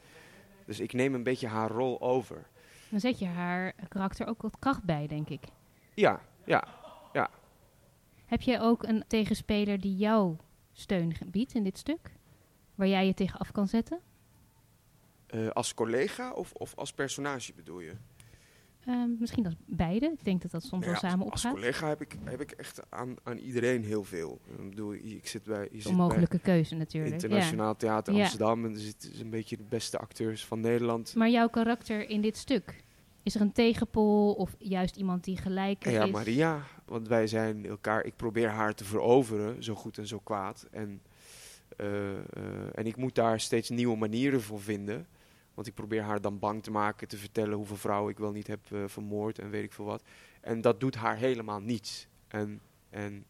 Dus 0.66 0.80
ik 0.80 0.94
neem 0.94 1.14
een 1.14 1.24
beetje 1.24 1.48
haar 1.48 1.70
rol 1.70 2.02
over. 2.02 2.48
Dan 2.90 3.00
zet 3.00 3.20
je 3.20 3.26
haar 3.26 3.74
karakter 3.88 4.28
ook 4.28 4.42
wat 4.42 4.60
kracht 4.60 4.84
bij, 4.84 5.08
denk 5.08 5.30
ik. 5.30 5.42
Ja, 5.94 6.22
ja. 6.46 6.68
Heb 8.30 8.42
jij 8.42 8.62
ook 8.62 8.84
een 8.84 9.04
tegenspeler 9.08 9.80
die 9.80 9.96
jou 9.96 10.36
steun 10.74 11.16
biedt 11.26 11.54
in 11.54 11.64
dit 11.64 11.78
stuk? 11.78 12.12
Waar 12.76 12.88
jij 12.88 13.06
je 13.06 13.14
tegen 13.14 13.40
af 13.40 13.52
kan 13.52 13.68
zetten? 13.68 14.00
Eh, 15.30 15.48
als 15.50 15.74
collega 15.74 16.32
of, 16.32 16.52
of 16.54 16.76
als 16.76 16.94
personage 16.94 17.54
bedoel 17.54 17.80
je? 17.80 17.92
Ehm, 18.86 19.10
misschien 19.20 19.46
als 19.46 19.56
beide. 19.66 20.06
Ik 20.06 20.24
denk 20.24 20.42
dat 20.42 20.52
dat 20.52 20.62
soms 20.64 20.86
Nou 20.86 20.94
wel 20.94 21.02
ja, 21.02 21.10
samen 21.10 21.26
opgaat. 21.26 21.44
als 21.46 21.54
collega 21.54 21.88
heb 21.88 22.02
ik, 22.02 22.16
heb 22.24 22.42
ik 22.42 22.52
echt 22.52 22.82
aan, 22.90 23.16
aan 23.24 23.38
iedereen 23.38 23.84
heel 23.84 24.04
veel. 24.04 24.40
Ik 24.58 24.70
bedoel, 24.70 24.94
ik 24.94 25.28
zit 25.28 25.44
bij, 25.44 25.62
je 25.62 25.70
zit 25.72 25.84
bij 25.84 25.92
Onmogelijke 25.92 26.40
keuze 26.40 26.76
natuurlijk. 26.76 27.14
Internationaal 27.14 27.76
Theater 27.76 28.14
Ja. 28.14 28.20
Amsterdam 28.22 28.66
en 28.66 28.74
er 28.74 28.80
zitten 28.80 29.20
een 29.20 29.30
beetje 29.30 29.58
de 29.58 29.64
beste 29.70 29.98
acteurs 29.98 30.46
van 30.46 30.60
Nederland. 30.60 31.10
Ja. 31.14 31.20
Maar 31.20 31.30
jouw 31.30 31.50
karakter 31.50 32.10
in 32.10 32.22
dit 32.22 32.38
stuk? 32.38 32.84
Is 33.24 33.36
er 33.36 33.42
een 33.42 33.52
tegenpol 33.52 34.34
of 34.34 34.56
juist 34.58 34.96
iemand 34.96 35.24
die 35.24 35.38
gelijker 35.38 35.92
Ja, 35.92 36.04
is? 36.04 36.12
Maria, 36.12 36.64
want 36.86 37.08
wij 37.08 37.28
zijn 37.28 37.66
elkaar, 37.66 38.06
ik 38.06 38.16
probeer 38.16 38.50
haar 38.50 38.74
te 38.74 38.84
veroveren, 38.84 39.64
zo 39.64 39.76
goed 39.76 39.98
en 39.98 40.08
zo 40.08 40.20
kwaad. 40.24 40.68
En, 40.72 41.02
eh, 41.78 42.12
eh, 42.12 42.18
en 42.74 42.86
ik 42.86 42.96
moet 42.98 43.16
daar 43.16 43.40
steeds 43.40 43.70
nieuwe 43.70 43.98
manieren 43.98 44.42
voor 44.42 44.62
vinden. 44.62 45.08
Want 45.60 45.72
ik 45.72 45.78
probeer 45.78 46.02
haar 46.02 46.22
dan 46.22 46.40
bang 46.40 46.64
te 46.64 46.72
maken, 46.72 47.08
te 47.08 47.18
vertellen 47.18 47.58
hoeveel 47.58 47.78
vrouwen 47.78 48.12
ik 48.12 48.18
wel 48.18 48.32
niet 48.32 48.48
heb 48.48 48.72
eh, 48.72 48.84
vermoord 48.86 49.40
en 49.40 49.50
weet 49.50 49.64
ik 49.64 49.74
veel 49.74 49.86
wat. 49.86 50.04
En 50.42 50.62
dat 50.62 50.80
doet 50.80 50.96
haar 50.96 51.18
helemaal 51.18 51.60
niets. 51.60 52.08
En, 52.28 52.62
en 52.90 53.26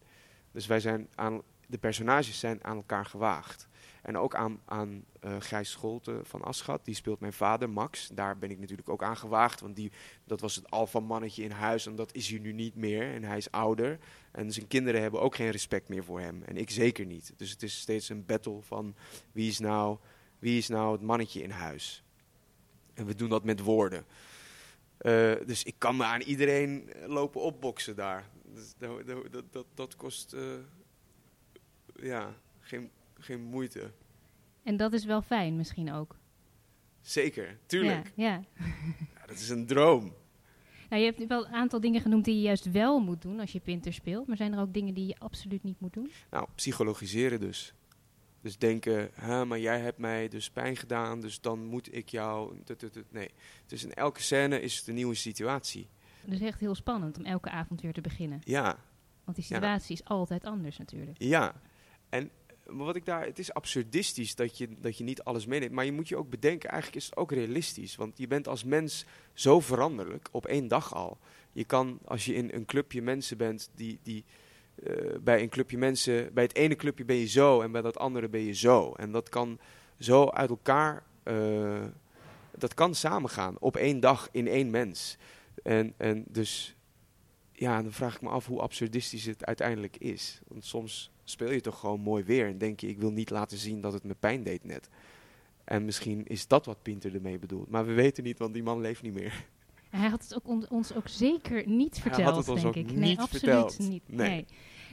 dus 0.50 0.66
wij 0.66 0.80
zijn 0.80 1.08
aan, 1.14 1.42
de 1.66 1.78
personages 1.78 2.38
zijn 2.38 2.64
aan 2.64 2.76
elkaar 2.76 3.06
gewaagd. 3.06 3.68
En 4.02 4.16
ook 4.16 4.34
aan, 4.34 4.60
aan 4.64 5.04
eh, 5.20 5.36
Gijs 5.38 5.70
Scholte 5.70 6.20
van 6.22 6.42
Aschat, 6.42 6.84
die 6.84 6.94
speelt 6.94 7.20
mijn 7.20 7.32
vader, 7.32 7.70
Max. 7.70 8.08
Daar 8.08 8.38
ben 8.38 8.50
ik 8.50 8.58
natuurlijk 8.58 8.88
ook 8.88 9.02
aan 9.02 9.16
gewaagd, 9.16 9.60
want 9.60 9.76
die, 9.76 9.92
dat 10.24 10.40
was 10.40 10.56
het 10.56 10.70
alfamannetje 10.70 11.42
in 11.42 11.50
huis 11.50 11.86
en 11.86 11.94
dat 11.94 12.14
is 12.14 12.28
hij 12.28 12.38
nu 12.38 12.52
niet 12.52 12.74
meer. 12.74 13.14
En 13.14 13.24
hij 13.24 13.36
is 13.36 13.50
ouder 13.50 13.98
en 14.32 14.52
zijn 14.52 14.66
kinderen 14.66 15.00
hebben 15.00 15.20
ook 15.20 15.34
geen 15.34 15.50
respect 15.50 15.88
meer 15.88 16.04
voor 16.04 16.20
hem. 16.20 16.42
En 16.42 16.56
ik 16.56 16.70
zeker 16.70 17.06
niet. 17.06 17.32
Dus 17.36 17.50
het 17.50 17.62
is 17.62 17.80
steeds 17.80 18.08
een 18.08 18.26
battle 18.26 18.62
van 18.62 18.94
wie 19.32 19.48
is 19.48 19.58
nou, 19.58 19.98
wie 20.38 20.58
is 20.58 20.68
nou 20.68 20.92
het 20.92 21.02
mannetje 21.02 21.42
in 21.42 21.50
huis. 21.50 22.04
En 23.00 23.06
we 23.06 23.14
doen 23.14 23.28
dat 23.28 23.44
met 23.44 23.60
woorden. 23.60 24.04
Eh, 24.98 25.32
dus 25.46 25.62
ik 25.62 25.74
kan 25.78 25.96
me 25.96 26.04
aan 26.04 26.20
iedereen 26.20 26.90
lopen 27.06 27.40
opboksen 27.40 27.96
daar. 27.96 28.28
Dus 28.54 28.74
dat, 28.78 29.06
dat, 29.30 29.44
dat, 29.52 29.66
dat, 29.74 29.96
kost 29.96 30.32
eh, 30.32 30.42
ja, 31.94 32.34
geen, 32.60 32.90
geen 33.18 33.42
moeite. 33.42 33.90
En 34.62 34.76
dat 34.76 34.92
is 34.92 35.04
wel 35.04 35.22
fijn 35.22 35.56
misschien 35.56 35.92
ook. 35.92 36.16
Zeker, 37.00 37.58
tuurlijk. 37.66 38.12
Ja, 38.14 38.24
ja. 38.24 38.44
Ja, 39.14 39.26
dat 39.26 39.36
is 39.36 39.48
een 39.48 39.66
droom. 39.66 40.14
Nou, 40.88 41.02
je 41.02 41.12
hebt 41.12 41.26
wel 41.26 41.46
een 41.46 41.52
aantal 41.54 41.80
dingen 41.80 42.00
genoemd 42.00 42.24
die 42.24 42.34
je 42.34 42.40
juist 42.40 42.70
wel 42.70 42.98
moet 42.98 43.22
doen 43.22 43.40
als 43.40 43.52
je 43.52 43.60
Pinter 43.60 43.92
speelt. 43.92 44.26
Maar 44.26 44.36
zijn 44.36 44.52
er 44.52 44.60
ook 44.60 44.74
dingen 44.74 44.94
die 44.94 45.06
je 45.06 45.16
absoluut 45.18 45.62
niet 45.62 45.80
moet 45.80 45.92
doen? 45.92 46.10
Nou, 46.30 46.46
psychologiseren 46.54 47.40
dus. 47.40 47.74
Dus 48.42 48.58
denken, 48.58 49.10
hè, 49.14 49.44
maar 49.44 49.58
jij 49.58 49.80
hebt 49.80 49.98
mij 49.98 50.28
dus 50.28 50.50
pijn 50.50 50.76
gedaan, 50.76 51.20
dus 51.20 51.40
dan 51.40 51.64
moet 51.64 51.94
ik 51.94 52.08
jou... 52.08 52.56
Nee, 53.10 53.30
dus 53.66 53.84
in 53.84 53.92
elke 53.94 54.22
scène 54.22 54.60
is 54.60 54.76
het 54.78 54.88
een 54.88 54.94
nieuwe 54.94 55.14
situatie. 55.14 55.88
Het 56.20 56.32
is 56.32 56.40
echt 56.40 56.60
heel 56.60 56.74
spannend 56.74 57.18
om 57.18 57.24
elke 57.24 57.50
avond 57.50 57.80
weer 57.80 57.92
te 57.92 58.00
beginnen. 58.00 58.40
Ja, 58.44 58.78
Want 59.24 59.36
die 59.36 59.46
Ja. 59.48 59.54
situatie 59.54 59.94
is 59.94 60.04
altijd 60.04 60.44
anders 60.44 60.78
natuurlijk. 60.78 61.16
Ja, 61.22 61.60
en 62.08 62.30
wat 62.64 62.96
ik 62.96 63.04
daar, 63.04 63.24
het 63.24 63.38
is 63.38 63.52
absurdistisch 63.54 64.34
dat 64.34 64.58
je, 64.58 64.68
dat 64.80 64.98
je 64.98 65.04
niet 65.04 65.22
alles 65.22 65.46
meeneemt. 65.46 65.72
Maar 65.72 65.84
je 65.84 65.92
moet 65.92 66.08
je 66.08 66.16
ook 66.16 66.30
bedenken, 66.30 66.68
eigenlijk 66.70 67.02
is 67.02 67.10
het 67.10 67.16
ook 67.16 67.32
realistisch. 67.32 67.96
Want 67.96 68.18
je 68.18 68.26
bent 68.26 68.48
als 68.48 68.64
mens 68.64 69.04
zo 69.32 69.60
veranderlijk 69.60 70.28
op 70.32 70.46
één 70.46 70.68
dag 70.68 70.94
al. 70.94 71.18
Je 71.52 71.64
kan, 71.64 71.98
als 72.04 72.24
je 72.24 72.34
in 72.34 72.50
een 72.52 72.64
clubje 72.64 73.02
mensen 73.02 73.36
bent 73.36 73.70
die. 73.74 73.98
die 74.02 74.24
eh, 74.84 75.18
bij 75.20 75.42
een 75.42 75.48
clubje 75.48 75.78
mensen, 75.78 76.34
bij 76.34 76.44
het 76.44 76.54
ene 76.54 76.76
clubje 76.76 77.04
ben 77.04 77.16
je 77.16 77.26
zo 77.26 77.60
en 77.60 77.72
bij 77.72 77.82
dat 77.82 77.98
andere 77.98 78.28
ben 78.28 78.40
je 78.40 78.54
zo. 78.54 78.92
En 78.92 79.12
dat 79.12 79.28
kan 79.28 79.58
zo 79.98 80.28
uit 80.28 80.50
elkaar, 80.50 81.02
eh, 81.22 81.84
dat 82.58 82.74
kan 82.74 82.94
samengaan 82.94 83.56
op 83.58 83.76
één 83.76 84.00
dag 84.00 84.28
in 84.32 84.48
één 84.48 84.70
mens. 84.70 85.16
En, 85.62 85.94
en 85.96 86.24
dus, 86.28 86.76
ja, 87.52 87.82
dan 87.82 87.92
vraag 87.92 88.14
ik 88.14 88.20
me 88.20 88.28
af 88.28 88.46
hoe 88.46 88.60
absurdistisch 88.60 89.24
het 89.24 89.44
uiteindelijk 89.44 89.96
is. 89.96 90.40
Want 90.48 90.64
soms 90.64 91.10
speel 91.24 91.50
je 91.50 91.60
toch 91.60 91.78
gewoon 91.78 92.00
mooi 92.00 92.24
weer 92.24 92.46
en 92.46 92.58
denk 92.58 92.80
je, 92.80 92.88
ik 92.88 92.98
wil 92.98 93.12
niet 93.12 93.30
laten 93.30 93.58
zien 93.58 93.80
dat 93.80 93.92
het 93.92 94.04
me 94.04 94.14
pijn 94.14 94.42
deed 94.42 94.64
net. 94.64 94.88
En 95.64 95.84
misschien 95.84 96.26
is 96.26 96.46
dat 96.46 96.66
wat 96.66 96.82
Pinter 96.82 97.14
ermee 97.14 97.38
bedoelt. 97.38 97.70
Maar 97.70 97.86
we 97.86 97.92
weten 97.92 98.24
niet, 98.24 98.38
want 98.38 98.54
die 98.54 98.62
man 98.62 98.80
leeft 98.80 99.02
niet 99.02 99.14
meer. 99.14 99.46
Hij 99.90 100.08
had 100.08 100.22
het 100.22 100.34
ook 100.34 100.48
on- 100.48 100.68
ons 100.68 100.94
ook 100.94 101.08
zeker 101.08 101.68
niet 101.68 101.92
Hij 101.94 102.02
verteld, 102.02 102.24
had 102.28 102.36
het 102.36 102.48
ons 102.48 102.62
denk 102.62 102.76
ook 102.76 102.82
ik. 102.90 102.92
Nee, 102.96 103.18
absoluut 103.18 103.30
verteld. 103.30 103.78
niet. 103.78 104.02
Nee. 104.08 104.28
Nee, 104.28 104.46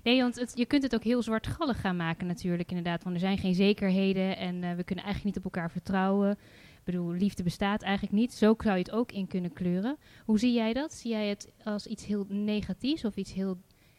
nee. 0.03 0.21
want 0.21 0.35
het, 0.35 0.51
je 0.55 0.65
kunt 0.65 0.83
het 0.83 0.95
ook 0.95 1.03
heel 1.03 1.21
zwartgallig 1.21 1.79
gaan 1.81 1.95
maken 1.95 2.27
natuurlijk, 2.27 2.69
inderdaad. 2.69 3.03
Want 3.03 3.15
er 3.15 3.21
zijn 3.21 3.37
geen 3.37 3.55
zekerheden 3.55 4.37
en 4.37 4.63
eh, 4.63 4.75
we 4.75 4.83
kunnen 4.83 5.05
eigenlijk 5.05 5.23
niet 5.35 5.37
op 5.37 5.53
elkaar 5.53 5.71
vertrouwen. 5.71 6.31
Ik 6.31 6.83
bedoel, 6.93 7.11
liefde 7.11 7.43
bestaat 7.43 7.81
eigenlijk 7.81 8.13
niet. 8.15 8.33
Zo 8.33 8.55
zou 8.57 8.73
je 8.77 8.83
het 8.83 8.91
ook 8.91 9.11
in 9.11 9.27
kunnen 9.27 9.53
kleuren. 9.53 9.97
Hoe 10.25 10.39
zie 10.39 10.53
jij 10.53 10.73
dat? 10.73 10.93
Zie 10.93 11.11
jij 11.11 11.27
het 11.27 11.51
als 11.63 11.87
iets 11.87 12.05
heel 12.05 12.25
negatiefs 12.29 13.05
of 13.05 13.15
iets 13.15 13.33
heel, 13.33 13.57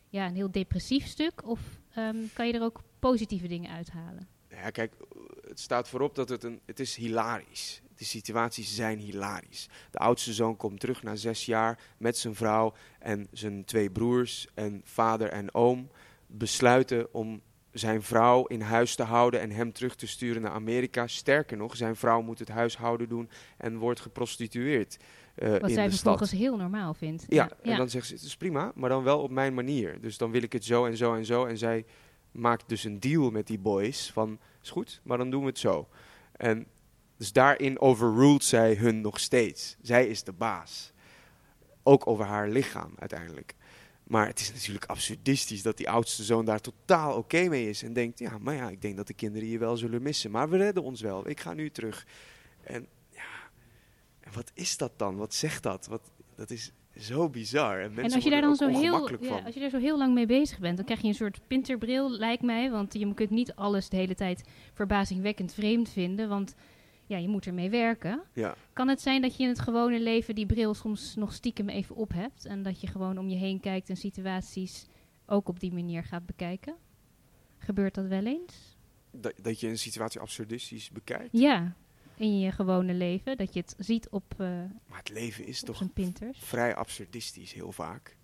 ja, 0.08 0.26
een 0.26 0.34
heel 0.34 0.50
depressief 0.50 1.06
stuk? 1.06 1.46
Of 1.48 1.60
ehm, 1.94 2.16
kan 2.32 2.46
je 2.46 2.52
er 2.52 2.62
ook 2.62 2.82
positieve 2.98 3.46
dingen 3.48 3.70
uithalen? 3.70 4.28
Ja, 4.50 4.70
kijk, 4.70 4.92
het 5.48 5.60
staat 5.60 5.88
voorop 5.88 6.14
dat 6.14 6.28
het 6.28 6.44
een, 6.44 6.60
het 6.66 6.80
is 6.80 6.96
hilarisch. 6.96 7.80
De 7.98 8.04
situaties 8.04 8.74
zijn 8.74 8.98
hilarisch. 8.98 9.68
De 9.90 9.98
oudste 9.98 10.32
zoon 10.32 10.56
komt 10.56 10.80
terug 10.80 11.02
na 11.02 11.16
zes 11.16 11.46
jaar 11.46 11.78
met 11.96 12.16
zijn 12.16 12.34
vrouw 12.34 12.74
en 12.98 13.28
zijn 13.32 13.64
twee 13.64 13.90
broers 13.90 14.46
en 14.54 14.80
vader 14.84 15.28
en 15.28 15.54
oom 15.54 15.90
besluiten 16.26 17.14
om 17.14 17.40
zijn 17.72 18.02
vrouw 18.02 18.44
in 18.46 18.60
huis 18.60 18.94
te 18.94 19.02
houden 19.02 19.40
en 19.40 19.50
hem 19.50 19.72
terug 19.72 19.94
te 19.94 20.06
sturen 20.06 20.42
naar 20.42 20.52
Amerika. 20.52 21.06
Sterker 21.06 21.56
nog, 21.56 21.76
zijn 21.76 21.96
vrouw 21.96 22.22
moet 22.22 22.38
het 22.38 22.48
huishouden 22.48 23.08
doen 23.08 23.30
en 23.56 23.78
wordt 23.78 24.00
geprostitueerd 24.00 24.96
eh, 25.34 25.50
Wat 25.50 25.62
in 25.62 25.74
zij 25.74 25.84
de 25.84 25.90
vervolgens 25.90 26.28
stad. 26.28 26.40
heel 26.40 26.56
normaal 26.56 26.94
vindt. 26.94 27.24
Ja, 27.28 27.50
en 27.62 27.76
dan 27.76 27.90
zegt 27.90 28.06
ze, 28.06 28.14
het 28.14 28.22
is 28.22 28.36
prima, 28.36 28.72
maar 28.74 28.88
dan 28.88 29.02
wel 29.02 29.22
op 29.22 29.30
mijn 29.30 29.54
manier. 29.54 30.00
Dus 30.00 30.18
dan 30.18 30.30
wil 30.30 30.42
ik 30.42 30.52
het 30.52 30.64
zo 30.64 30.86
en 30.86 30.96
zo 30.96 31.14
en 31.14 31.24
zo. 31.24 31.44
En 31.44 31.58
zij 31.58 31.84
maakt 32.30 32.68
dus 32.68 32.84
een 32.84 33.00
deal 33.00 33.30
met 33.30 33.46
die 33.46 33.58
boys 33.58 34.10
van, 34.12 34.38
is 34.62 34.70
goed, 34.70 35.00
maar 35.04 35.18
dan 35.18 35.30
doen 35.30 35.40
we 35.40 35.48
het 35.48 35.58
zo. 35.58 35.88
En 36.32 36.66
dus 37.18 37.32
daarin 37.32 37.80
overruled 37.80 38.44
zij 38.44 38.74
hun 38.74 39.00
nog 39.00 39.20
steeds. 39.20 39.76
Zij 39.82 40.06
is 40.06 40.24
de 40.24 40.32
baas. 40.32 40.92
Ook 41.82 42.06
over 42.06 42.24
haar 42.24 42.48
lichaam 42.48 42.92
uiteindelijk. 42.98 43.54
Maar 44.04 44.26
het 44.26 44.40
is 44.40 44.52
natuurlijk 44.52 44.84
absurdistisch 44.84 45.62
dat 45.62 45.76
die 45.76 45.90
oudste 45.90 46.24
zoon 46.24 46.44
daar 46.44 46.60
totaal 46.60 47.16
oké 47.16 47.48
mee 47.48 47.68
is. 47.68 47.82
En 47.82 47.92
denkt, 47.92 48.18
ja, 48.18 48.38
maar 48.38 48.54
ja, 48.54 48.68
ik 48.70 48.82
denk 48.82 48.96
dat 48.96 49.06
de 49.06 49.14
kinderen 49.14 49.48
je 49.48 49.58
wel 49.58 49.76
zullen 49.76 50.02
missen. 50.02 50.30
Maar 50.30 50.50
we 50.50 50.56
redden 50.56 50.82
ons 50.82 51.00
wel. 51.00 51.28
Ik 51.28 51.40
ga 51.40 51.52
nu 51.52 51.70
terug. 51.70 52.06
En 52.62 52.86
ja, 53.10 53.50
en 54.20 54.32
wat 54.32 54.50
is 54.54 54.76
dat 54.76 54.92
dan? 54.96 55.16
Wat 55.16 55.34
zegt 55.34 55.62
dat? 55.62 55.86
Wat, 55.86 56.10
dat 56.34 56.50
is 56.50 56.72
zo 56.98 57.28
bizar. 57.28 57.80
En, 57.80 58.12
als 58.12 58.24
je 58.24 58.30
daar 58.30 58.40
dan 58.40 58.56
zo 58.56 58.68
heel, 58.68 59.22
ja, 59.22 59.38
als 59.44 59.54
je 59.54 59.60
daar 59.60 59.70
zo 59.70 59.78
heel 59.78 59.98
lang 59.98 60.14
mee 60.14 60.26
bezig 60.26 60.58
bent, 60.58 60.76
dan 60.76 60.84
krijg 60.84 61.00
je 61.00 61.08
een 61.08 61.14
soort 61.14 61.40
pinterbril, 61.46 62.10
lijkt 62.10 62.42
mij. 62.42 62.70
Want 62.70 62.92
je 62.92 63.14
kunt 63.14 63.30
niet 63.30 63.54
alles 63.54 63.88
de 63.88 63.96
hele 63.96 64.14
tijd 64.14 64.44
verbazingwekkend 64.72 65.54
vreemd 65.54 65.88
vinden, 65.88 66.28
want 66.28 66.54
ja, 67.08 67.16
je 67.16 67.28
moet 67.28 67.46
ermee 67.46 67.70
werken. 67.70 68.22
Ja. 68.32 68.54
Kan 68.72 68.88
het 68.88 69.00
zijn 69.00 69.22
dat 69.22 69.36
je 69.36 69.42
in 69.42 69.48
het 69.48 69.58
gewone 69.60 70.00
leven 70.00 70.34
die 70.34 70.46
bril 70.46 70.74
soms 70.74 71.14
nog 71.14 71.32
stiekem 71.32 71.68
even 71.68 71.96
op 71.96 72.12
hebt 72.12 72.44
en 72.44 72.62
dat 72.62 72.80
je 72.80 72.86
gewoon 72.86 73.18
om 73.18 73.28
je 73.28 73.36
heen 73.36 73.60
kijkt 73.60 73.88
en 73.88 73.96
situaties 73.96 74.86
ook 75.26 75.48
op 75.48 75.60
die 75.60 75.72
manier 75.72 76.04
gaat 76.04 76.26
bekijken? 76.26 76.74
Gebeurt 77.58 77.94
dat 77.94 78.06
wel 78.06 78.24
eens? 78.26 78.76
Dat, 79.10 79.34
dat 79.42 79.60
je 79.60 79.68
een 79.68 79.78
situatie 79.78 80.20
absurdistisch 80.20 80.90
bekijkt. 80.90 81.28
Ja, 81.32 81.74
in 82.16 82.38
je 82.38 82.52
gewone 82.52 82.94
leven, 82.94 83.36
dat 83.36 83.54
je 83.54 83.60
het 83.60 83.74
ziet 83.78 84.08
op, 84.08 84.34
eh, 84.36 84.46
Maar 84.86 84.98
het 84.98 85.10
leven 85.10 85.46
is 85.46 85.60
toch 85.62 85.82
vrij 86.32 86.74
absurdistisch 86.74 87.52
heel 87.52 87.72
vaak. 87.72 88.16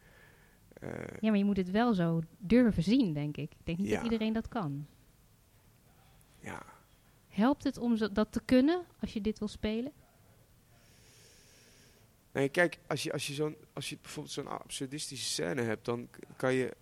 Eh, 0.81 0.91
Ja, 1.21 1.29
maar 1.29 1.39
je 1.39 1.45
moet 1.45 1.57
het 1.57 1.71
wel 1.71 1.95
zo 1.95 2.23
durven 2.39 2.83
zien, 2.83 3.13
denk 3.13 3.37
ik. 3.37 3.51
Ik 3.53 3.59
denk 3.67 3.79
niet 3.79 3.89
Ja. 3.89 3.95
dat 3.95 4.05
iedereen 4.05 4.33
dat 4.33 4.49
kan. 4.49 4.87
ja. 6.41 6.63
Helpt 7.35 7.65
het 7.65 7.79
om 7.79 7.97
dat 8.13 8.33
te 8.33 8.41
kunnen 8.45 8.85
als 9.01 9.13
je 9.13 9.21
dit 9.21 9.39
wil 9.39 9.49
spelen? 9.49 9.93
Nee, 12.33 12.49
kijk, 12.49 12.79
als 12.87 13.03
je, 13.03 13.13
als 13.13 13.27
je, 13.27 13.35
zo'n, 13.35 13.57
als 13.73 13.89
je 13.89 13.99
bijvoorbeeld 14.03 14.35
zo'n 14.35 14.47
absurdistische 14.47 15.29
scène 15.29 15.63
hebt, 15.63 15.85
dan 15.85 16.09
kan 16.37 16.55
je... 16.55 16.77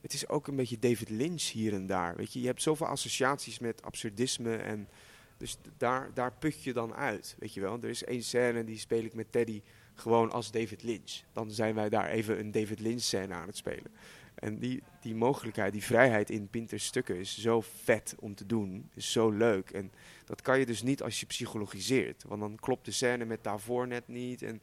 Het 0.00 0.12
is 0.12 0.28
ook 0.28 0.46
een 0.46 0.56
beetje 0.56 0.78
David 0.78 1.08
Lynch 1.08 1.42
hier 1.42 1.72
en 1.72 1.86
daar, 1.86 2.16
weet 2.16 2.32
je. 2.32 2.40
Je 2.40 2.46
hebt 2.46 2.62
zoveel 2.62 2.86
associaties 2.86 3.58
met 3.58 3.82
absurdisme 3.82 4.56
en 4.56 4.88
Dus 5.36 5.56
daar, 5.76 6.14
daar 6.14 6.32
put 6.32 6.62
je 6.62 6.72
dan 6.72 6.94
uit, 6.94 7.36
weet 7.38 7.54
je 7.54 7.60
wel. 7.60 7.78
Er 7.82 7.88
is 7.88 8.04
één 8.04 8.22
scène, 8.22 8.64
die 8.64 8.78
speel 8.78 9.04
ik 9.04 9.14
met 9.14 9.32
Teddy 9.32 9.62
gewoon 9.94 10.30
als 10.30 10.50
David 10.50 10.82
Lynch. 10.82 11.22
Dan 11.32 11.50
zijn 11.50 11.74
wij 11.74 11.88
daar 11.88 12.08
even 12.08 12.38
een 12.38 12.50
David 12.50 12.80
Lynch 12.80 13.02
scène 13.02 13.34
aan 13.34 13.46
het 13.46 13.56
spelen. 13.56 13.92
En 14.36 14.58
die, 14.58 14.82
die 15.00 15.14
mogelijkheid, 15.14 15.72
die 15.72 15.82
vrijheid 15.82 16.30
in 16.30 16.48
Pinters 16.48 16.84
stukken 16.84 17.16
is 17.16 17.38
zo 17.38 17.60
vet 17.60 18.14
om 18.20 18.34
te 18.34 18.46
doen. 18.46 18.90
Is 18.94 19.12
zo 19.12 19.30
leuk. 19.30 19.70
En 19.70 19.92
dat 20.24 20.42
kan 20.42 20.58
je 20.58 20.66
dus 20.66 20.82
niet 20.82 21.02
als 21.02 21.20
je 21.20 21.26
psychologiseert. 21.26 22.24
Want 22.26 22.40
dan 22.40 22.56
klopt 22.56 22.84
de 22.84 22.90
scène 22.90 23.24
met 23.24 23.44
daarvoor 23.44 23.86
net 23.86 24.08
niet. 24.08 24.42
En 24.42 24.62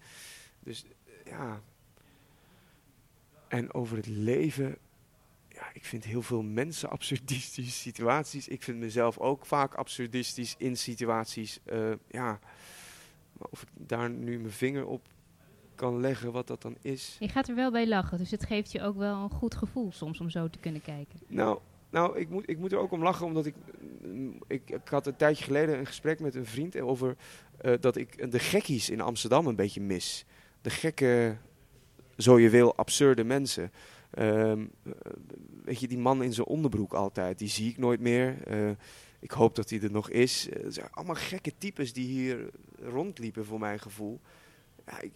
dus 0.59 0.83
eh, 0.83 1.13
ja. 1.31 1.61
En 3.47 3.73
over 3.73 3.97
het 3.97 4.07
leven. 4.07 4.77
Ja, 5.49 5.69
ik 5.73 5.85
vind 5.85 6.03
heel 6.03 6.21
veel 6.21 6.43
mensen 6.43 6.89
absurdistische 6.89 7.71
situaties. 7.71 8.47
Ik 8.47 8.63
vind 8.63 8.77
mezelf 8.77 9.17
ook 9.17 9.45
vaak 9.45 9.73
absurdistisch 9.73 10.55
in 10.57 10.77
situaties. 10.77 11.59
Eh, 11.63 11.91
ja, 12.07 12.39
of 13.37 13.61
ik 13.61 13.67
daar 13.73 14.09
nu 14.09 14.39
mijn 14.39 14.53
vinger 14.53 14.85
op 14.85 15.07
kan 15.83 15.99
leggen 15.99 16.31
wat 16.31 16.47
dat 16.47 16.61
dan 16.61 16.75
is. 16.81 17.15
Je 17.19 17.27
gaat 17.27 17.47
er 17.47 17.55
wel 17.55 17.71
bij 17.71 17.87
lachen, 17.87 18.17
dus 18.17 18.31
het 18.31 18.45
geeft 18.45 18.71
je 18.71 18.81
ook 18.81 18.97
wel 18.97 19.23
een 19.23 19.29
goed 19.29 19.55
gevoel 19.55 19.91
soms 19.91 20.19
om 20.19 20.29
zo 20.29 20.49
te 20.49 20.59
kunnen 20.59 20.81
kijken. 20.81 21.19
Nou, 21.27 21.59
nou 21.89 22.19
ik, 22.19 22.29
moet, 22.29 22.49
ik 22.49 22.57
moet 22.57 22.71
er 22.71 22.77
ook 22.77 22.91
om 22.91 23.03
lachen, 23.03 23.25
omdat 23.25 23.45
ik, 23.45 23.55
mm, 24.01 24.37
ik... 24.47 24.69
Ik 24.69 24.87
had 24.87 25.07
een 25.07 25.15
tijdje 25.15 25.43
geleden 25.43 25.79
een 25.79 25.85
gesprek 25.85 26.19
met 26.19 26.35
een 26.35 26.45
vriend 26.45 26.79
over 26.79 27.15
eh, 27.57 27.73
dat 27.79 27.95
ik 27.95 28.31
de 28.31 28.39
gekkies 28.39 28.89
in 28.89 29.01
Amsterdam 29.01 29.47
een 29.47 29.55
beetje 29.55 29.81
mis. 29.81 30.25
De 30.61 30.69
gekke, 30.69 31.37
zo 32.17 32.39
je 32.39 32.49
wil, 32.49 32.75
absurde 32.75 33.23
mensen. 33.23 33.71
Ehm, 34.09 34.65
eh, 34.83 34.91
weet 35.63 35.79
je, 35.79 35.87
die 35.87 35.97
man 35.97 36.23
in 36.23 36.33
zijn 36.33 36.47
onderbroek 36.47 36.93
altijd, 36.93 37.39
die 37.39 37.49
zie 37.49 37.69
ik 37.69 37.77
nooit 37.77 37.99
meer. 37.99 38.47
Eh, 38.47 38.69
ik 39.19 39.31
hoop 39.31 39.55
dat 39.55 39.69
hij 39.69 39.81
er 39.81 39.91
nog 39.91 40.09
is. 40.09 40.47
Het 40.49 40.73
zijn 40.73 40.91
allemaal 40.91 41.15
gekke 41.15 41.53
types 41.57 41.93
die 41.93 42.07
hier 42.07 42.49
rondliepen, 42.81 43.45
voor 43.45 43.59
mijn 43.59 43.79
gevoel. 43.79 44.19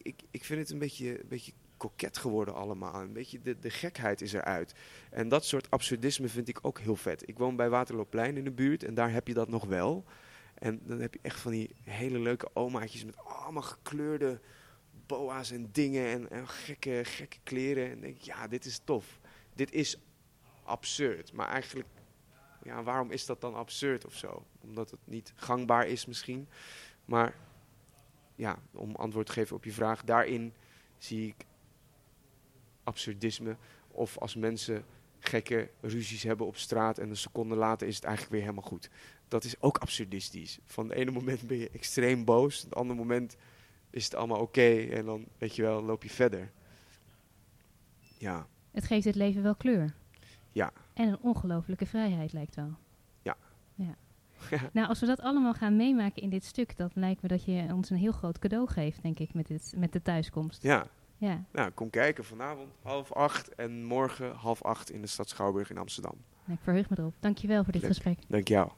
Ik, 0.01 0.21
ik, 0.31 0.43
vind 0.43 0.59
het 0.59 0.69
een 0.69 0.79
beetje, 0.79 1.21
een 1.21 1.27
beetje 1.27 1.51
koket 1.77 2.17
geworden 2.17 2.55
allemaal. 2.55 3.01
Een 3.01 3.13
beetje 3.13 3.41
de, 3.41 3.59
de 3.59 3.69
gekheid 3.69 4.21
is 4.21 4.33
eruit. 4.33 4.73
En 5.09 5.29
dat 5.29 5.45
soort 5.45 5.71
absurdisme 5.71 6.27
vind 6.27 6.47
ik 6.47 6.59
ook 6.61 6.79
heel 6.79 6.95
vet. 6.95 7.29
Ik 7.29 7.37
woon 7.37 7.55
bij 7.55 7.69
Waterloopplein 7.69 8.37
in 8.37 8.43
de 8.43 8.51
buurt 8.51 8.83
en 8.83 8.93
daar 8.93 9.11
heb 9.11 9.27
je 9.27 9.33
dat 9.33 9.49
nog 9.49 9.65
wel. 9.65 10.05
En 10.53 10.81
dan 10.83 10.99
heb 10.99 11.13
je 11.13 11.19
echt 11.21 11.39
van 11.39 11.51
die 11.51 11.75
hele 11.83 12.19
leuke 12.19 12.49
omaatjes 12.53 13.05
met 13.05 13.17
allemaal 13.17 13.61
gekleurde 13.61 14.39
boa's 15.05 15.51
en 15.51 15.69
dingen 15.71 16.07
en, 16.07 16.29
en 16.29 16.47
gekke, 16.47 17.01
gekke 17.03 17.37
kleren. 17.43 17.89
En 17.91 18.01
denk 18.01 18.15
ik, 18.15 18.21
ja, 18.21 18.47
dit 18.47 18.65
is 18.65 18.81
tof. 18.83 19.19
Dit 19.53 19.71
is 19.71 19.99
absurd. 20.63 21.33
Maar 21.33 21.47
eigenlijk, 21.47 21.87
ja, 22.63 22.83
waarom 22.83 23.11
is 23.11 23.25
dat 23.25 23.41
dan 23.41 23.55
absurd 23.55 24.05
of 24.05 24.13
zo? 24.13 24.45
Omdat 24.61 24.91
het 24.91 24.99
niet 25.03 25.33
gangbaar 25.35 25.87
is 25.87 26.05
misschien. 26.05 26.47
Maar 27.05 27.35
ja, 28.37 28.59
om 28.71 28.95
antwoord 28.95 29.25
te 29.25 29.31
geven 29.31 29.55
op 29.55 29.63
je 29.63 29.71
vraag, 29.71 30.03
daarin 30.03 30.53
zie 30.97 31.27
ik 31.27 31.45
absurdisme. 32.83 33.57
Of 33.87 34.17
als 34.17 34.35
mensen 34.35 34.85
gekke 35.19 35.69
ruzies 35.81 36.23
hebben 36.23 36.47
op 36.47 36.57
straat 36.57 36.97
en 36.97 37.09
een 37.09 37.17
seconde 37.17 37.55
later 37.55 37.87
is 37.87 37.95
het 37.95 38.03
eigenlijk 38.03 38.33
weer 38.33 38.43
helemaal 38.43 38.69
goed. 38.69 38.89
Dat 39.27 39.43
is 39.43 39.61
ook 39.61 39.77
absurdistisch. 39.77 40.59
Van 40.63 40.89
het 40.89 40.97
ene 40.97 41.11
moment 41.11 41.47
ben 41.47 41.57
je 41.57 41.69
extreem 41.69 42.25
boos, 42.25 42.61
het 42.61 42.75
andere 42.75 42.99
moment 42.99 43.35
is 43.89 44.03
het 44.03 44.15
allemaal 44.15 44.41
oké 44.41 44.75
en 44.75 45.05
dan, 45.05 45.25
weet 45.37 45.55
je 45.55 45.61
wel, 45.61 45.83
loop 45.83 46.03
je 46.03 46.09
verder. 46.09 46.51
Ja, 48.17 48.47
Het 48.71 48.85
geeft 48.85 49.05
het 49.05 49.15
leven 49.15 49.43
wel 49.43 49.55
kleur. 49.55 49.93
Ja. 50.51 50.71
En 50.93 51.07
een 51.07 51.19
ongelofelijke 51.19 51.85
vrijheid 51.85 52.33
lijkt 52.33 52.55
wel. 52.55 52.77
Nou, 54.73 54.87
als 54.87 54.99
we 54.99 55.05
dat 55.05 55.21
allemaal 55.21 55.53
gaan 55.53 55.75
meemaken 55.75 56.21
in 56.21 56.29
dit 56.29 56.45
stuk, 56.45 56.77
dan 56.77 56.89
lijkt 56.93 57.21
me 57.21 57.27
dat 57.27 57.45
je 57.45 57.67
ons 57.73 57.89
een 57.89 57.97
heel 57.97 58.11
groot 58.11 58.39
cadeau 58.39 58.67
geeft, 58.69 59.01
denk 59.01 59.19
ik, 59.19 59.33
met, 59.33 59.47
dit, 59.47 59.73
met 59.77 59.91
de 59.93 60.01
thuiskomst. 60.01 60.63
ja. 60.63 60.87
Ja. 61.19 61.43
Nou, 61.51 61.71
kom 61.71 61.89
kijken 61.89 62.25
vanavond 62.25 62.69
half 62.81 63.13
acht 63.13 63.55
en 63.55 63.83
morgen 63.85 64.35
half 64.35 64.63
acht 64.63 64.91
in 64.91 65.01
de 65.01 65.07
stad 65.07 65.29
Schouwburg 65.29 65.69
in 65.69 65.77
Amsterdam. 65.77 66.15
Nou, 66.45 66.57
ik 66.57 66.63
verheug 66.63 66.89
me 66.89 66.95
erop. 66.99 67.13
Dankjewel 67.19 67.63
voor 67.63 67.73
dit 67.73 67.81
Leuk. 67.81 67.91
gesprek. 67.91 68.19
Dank 68.27 68.47
jou. 68.47 68.71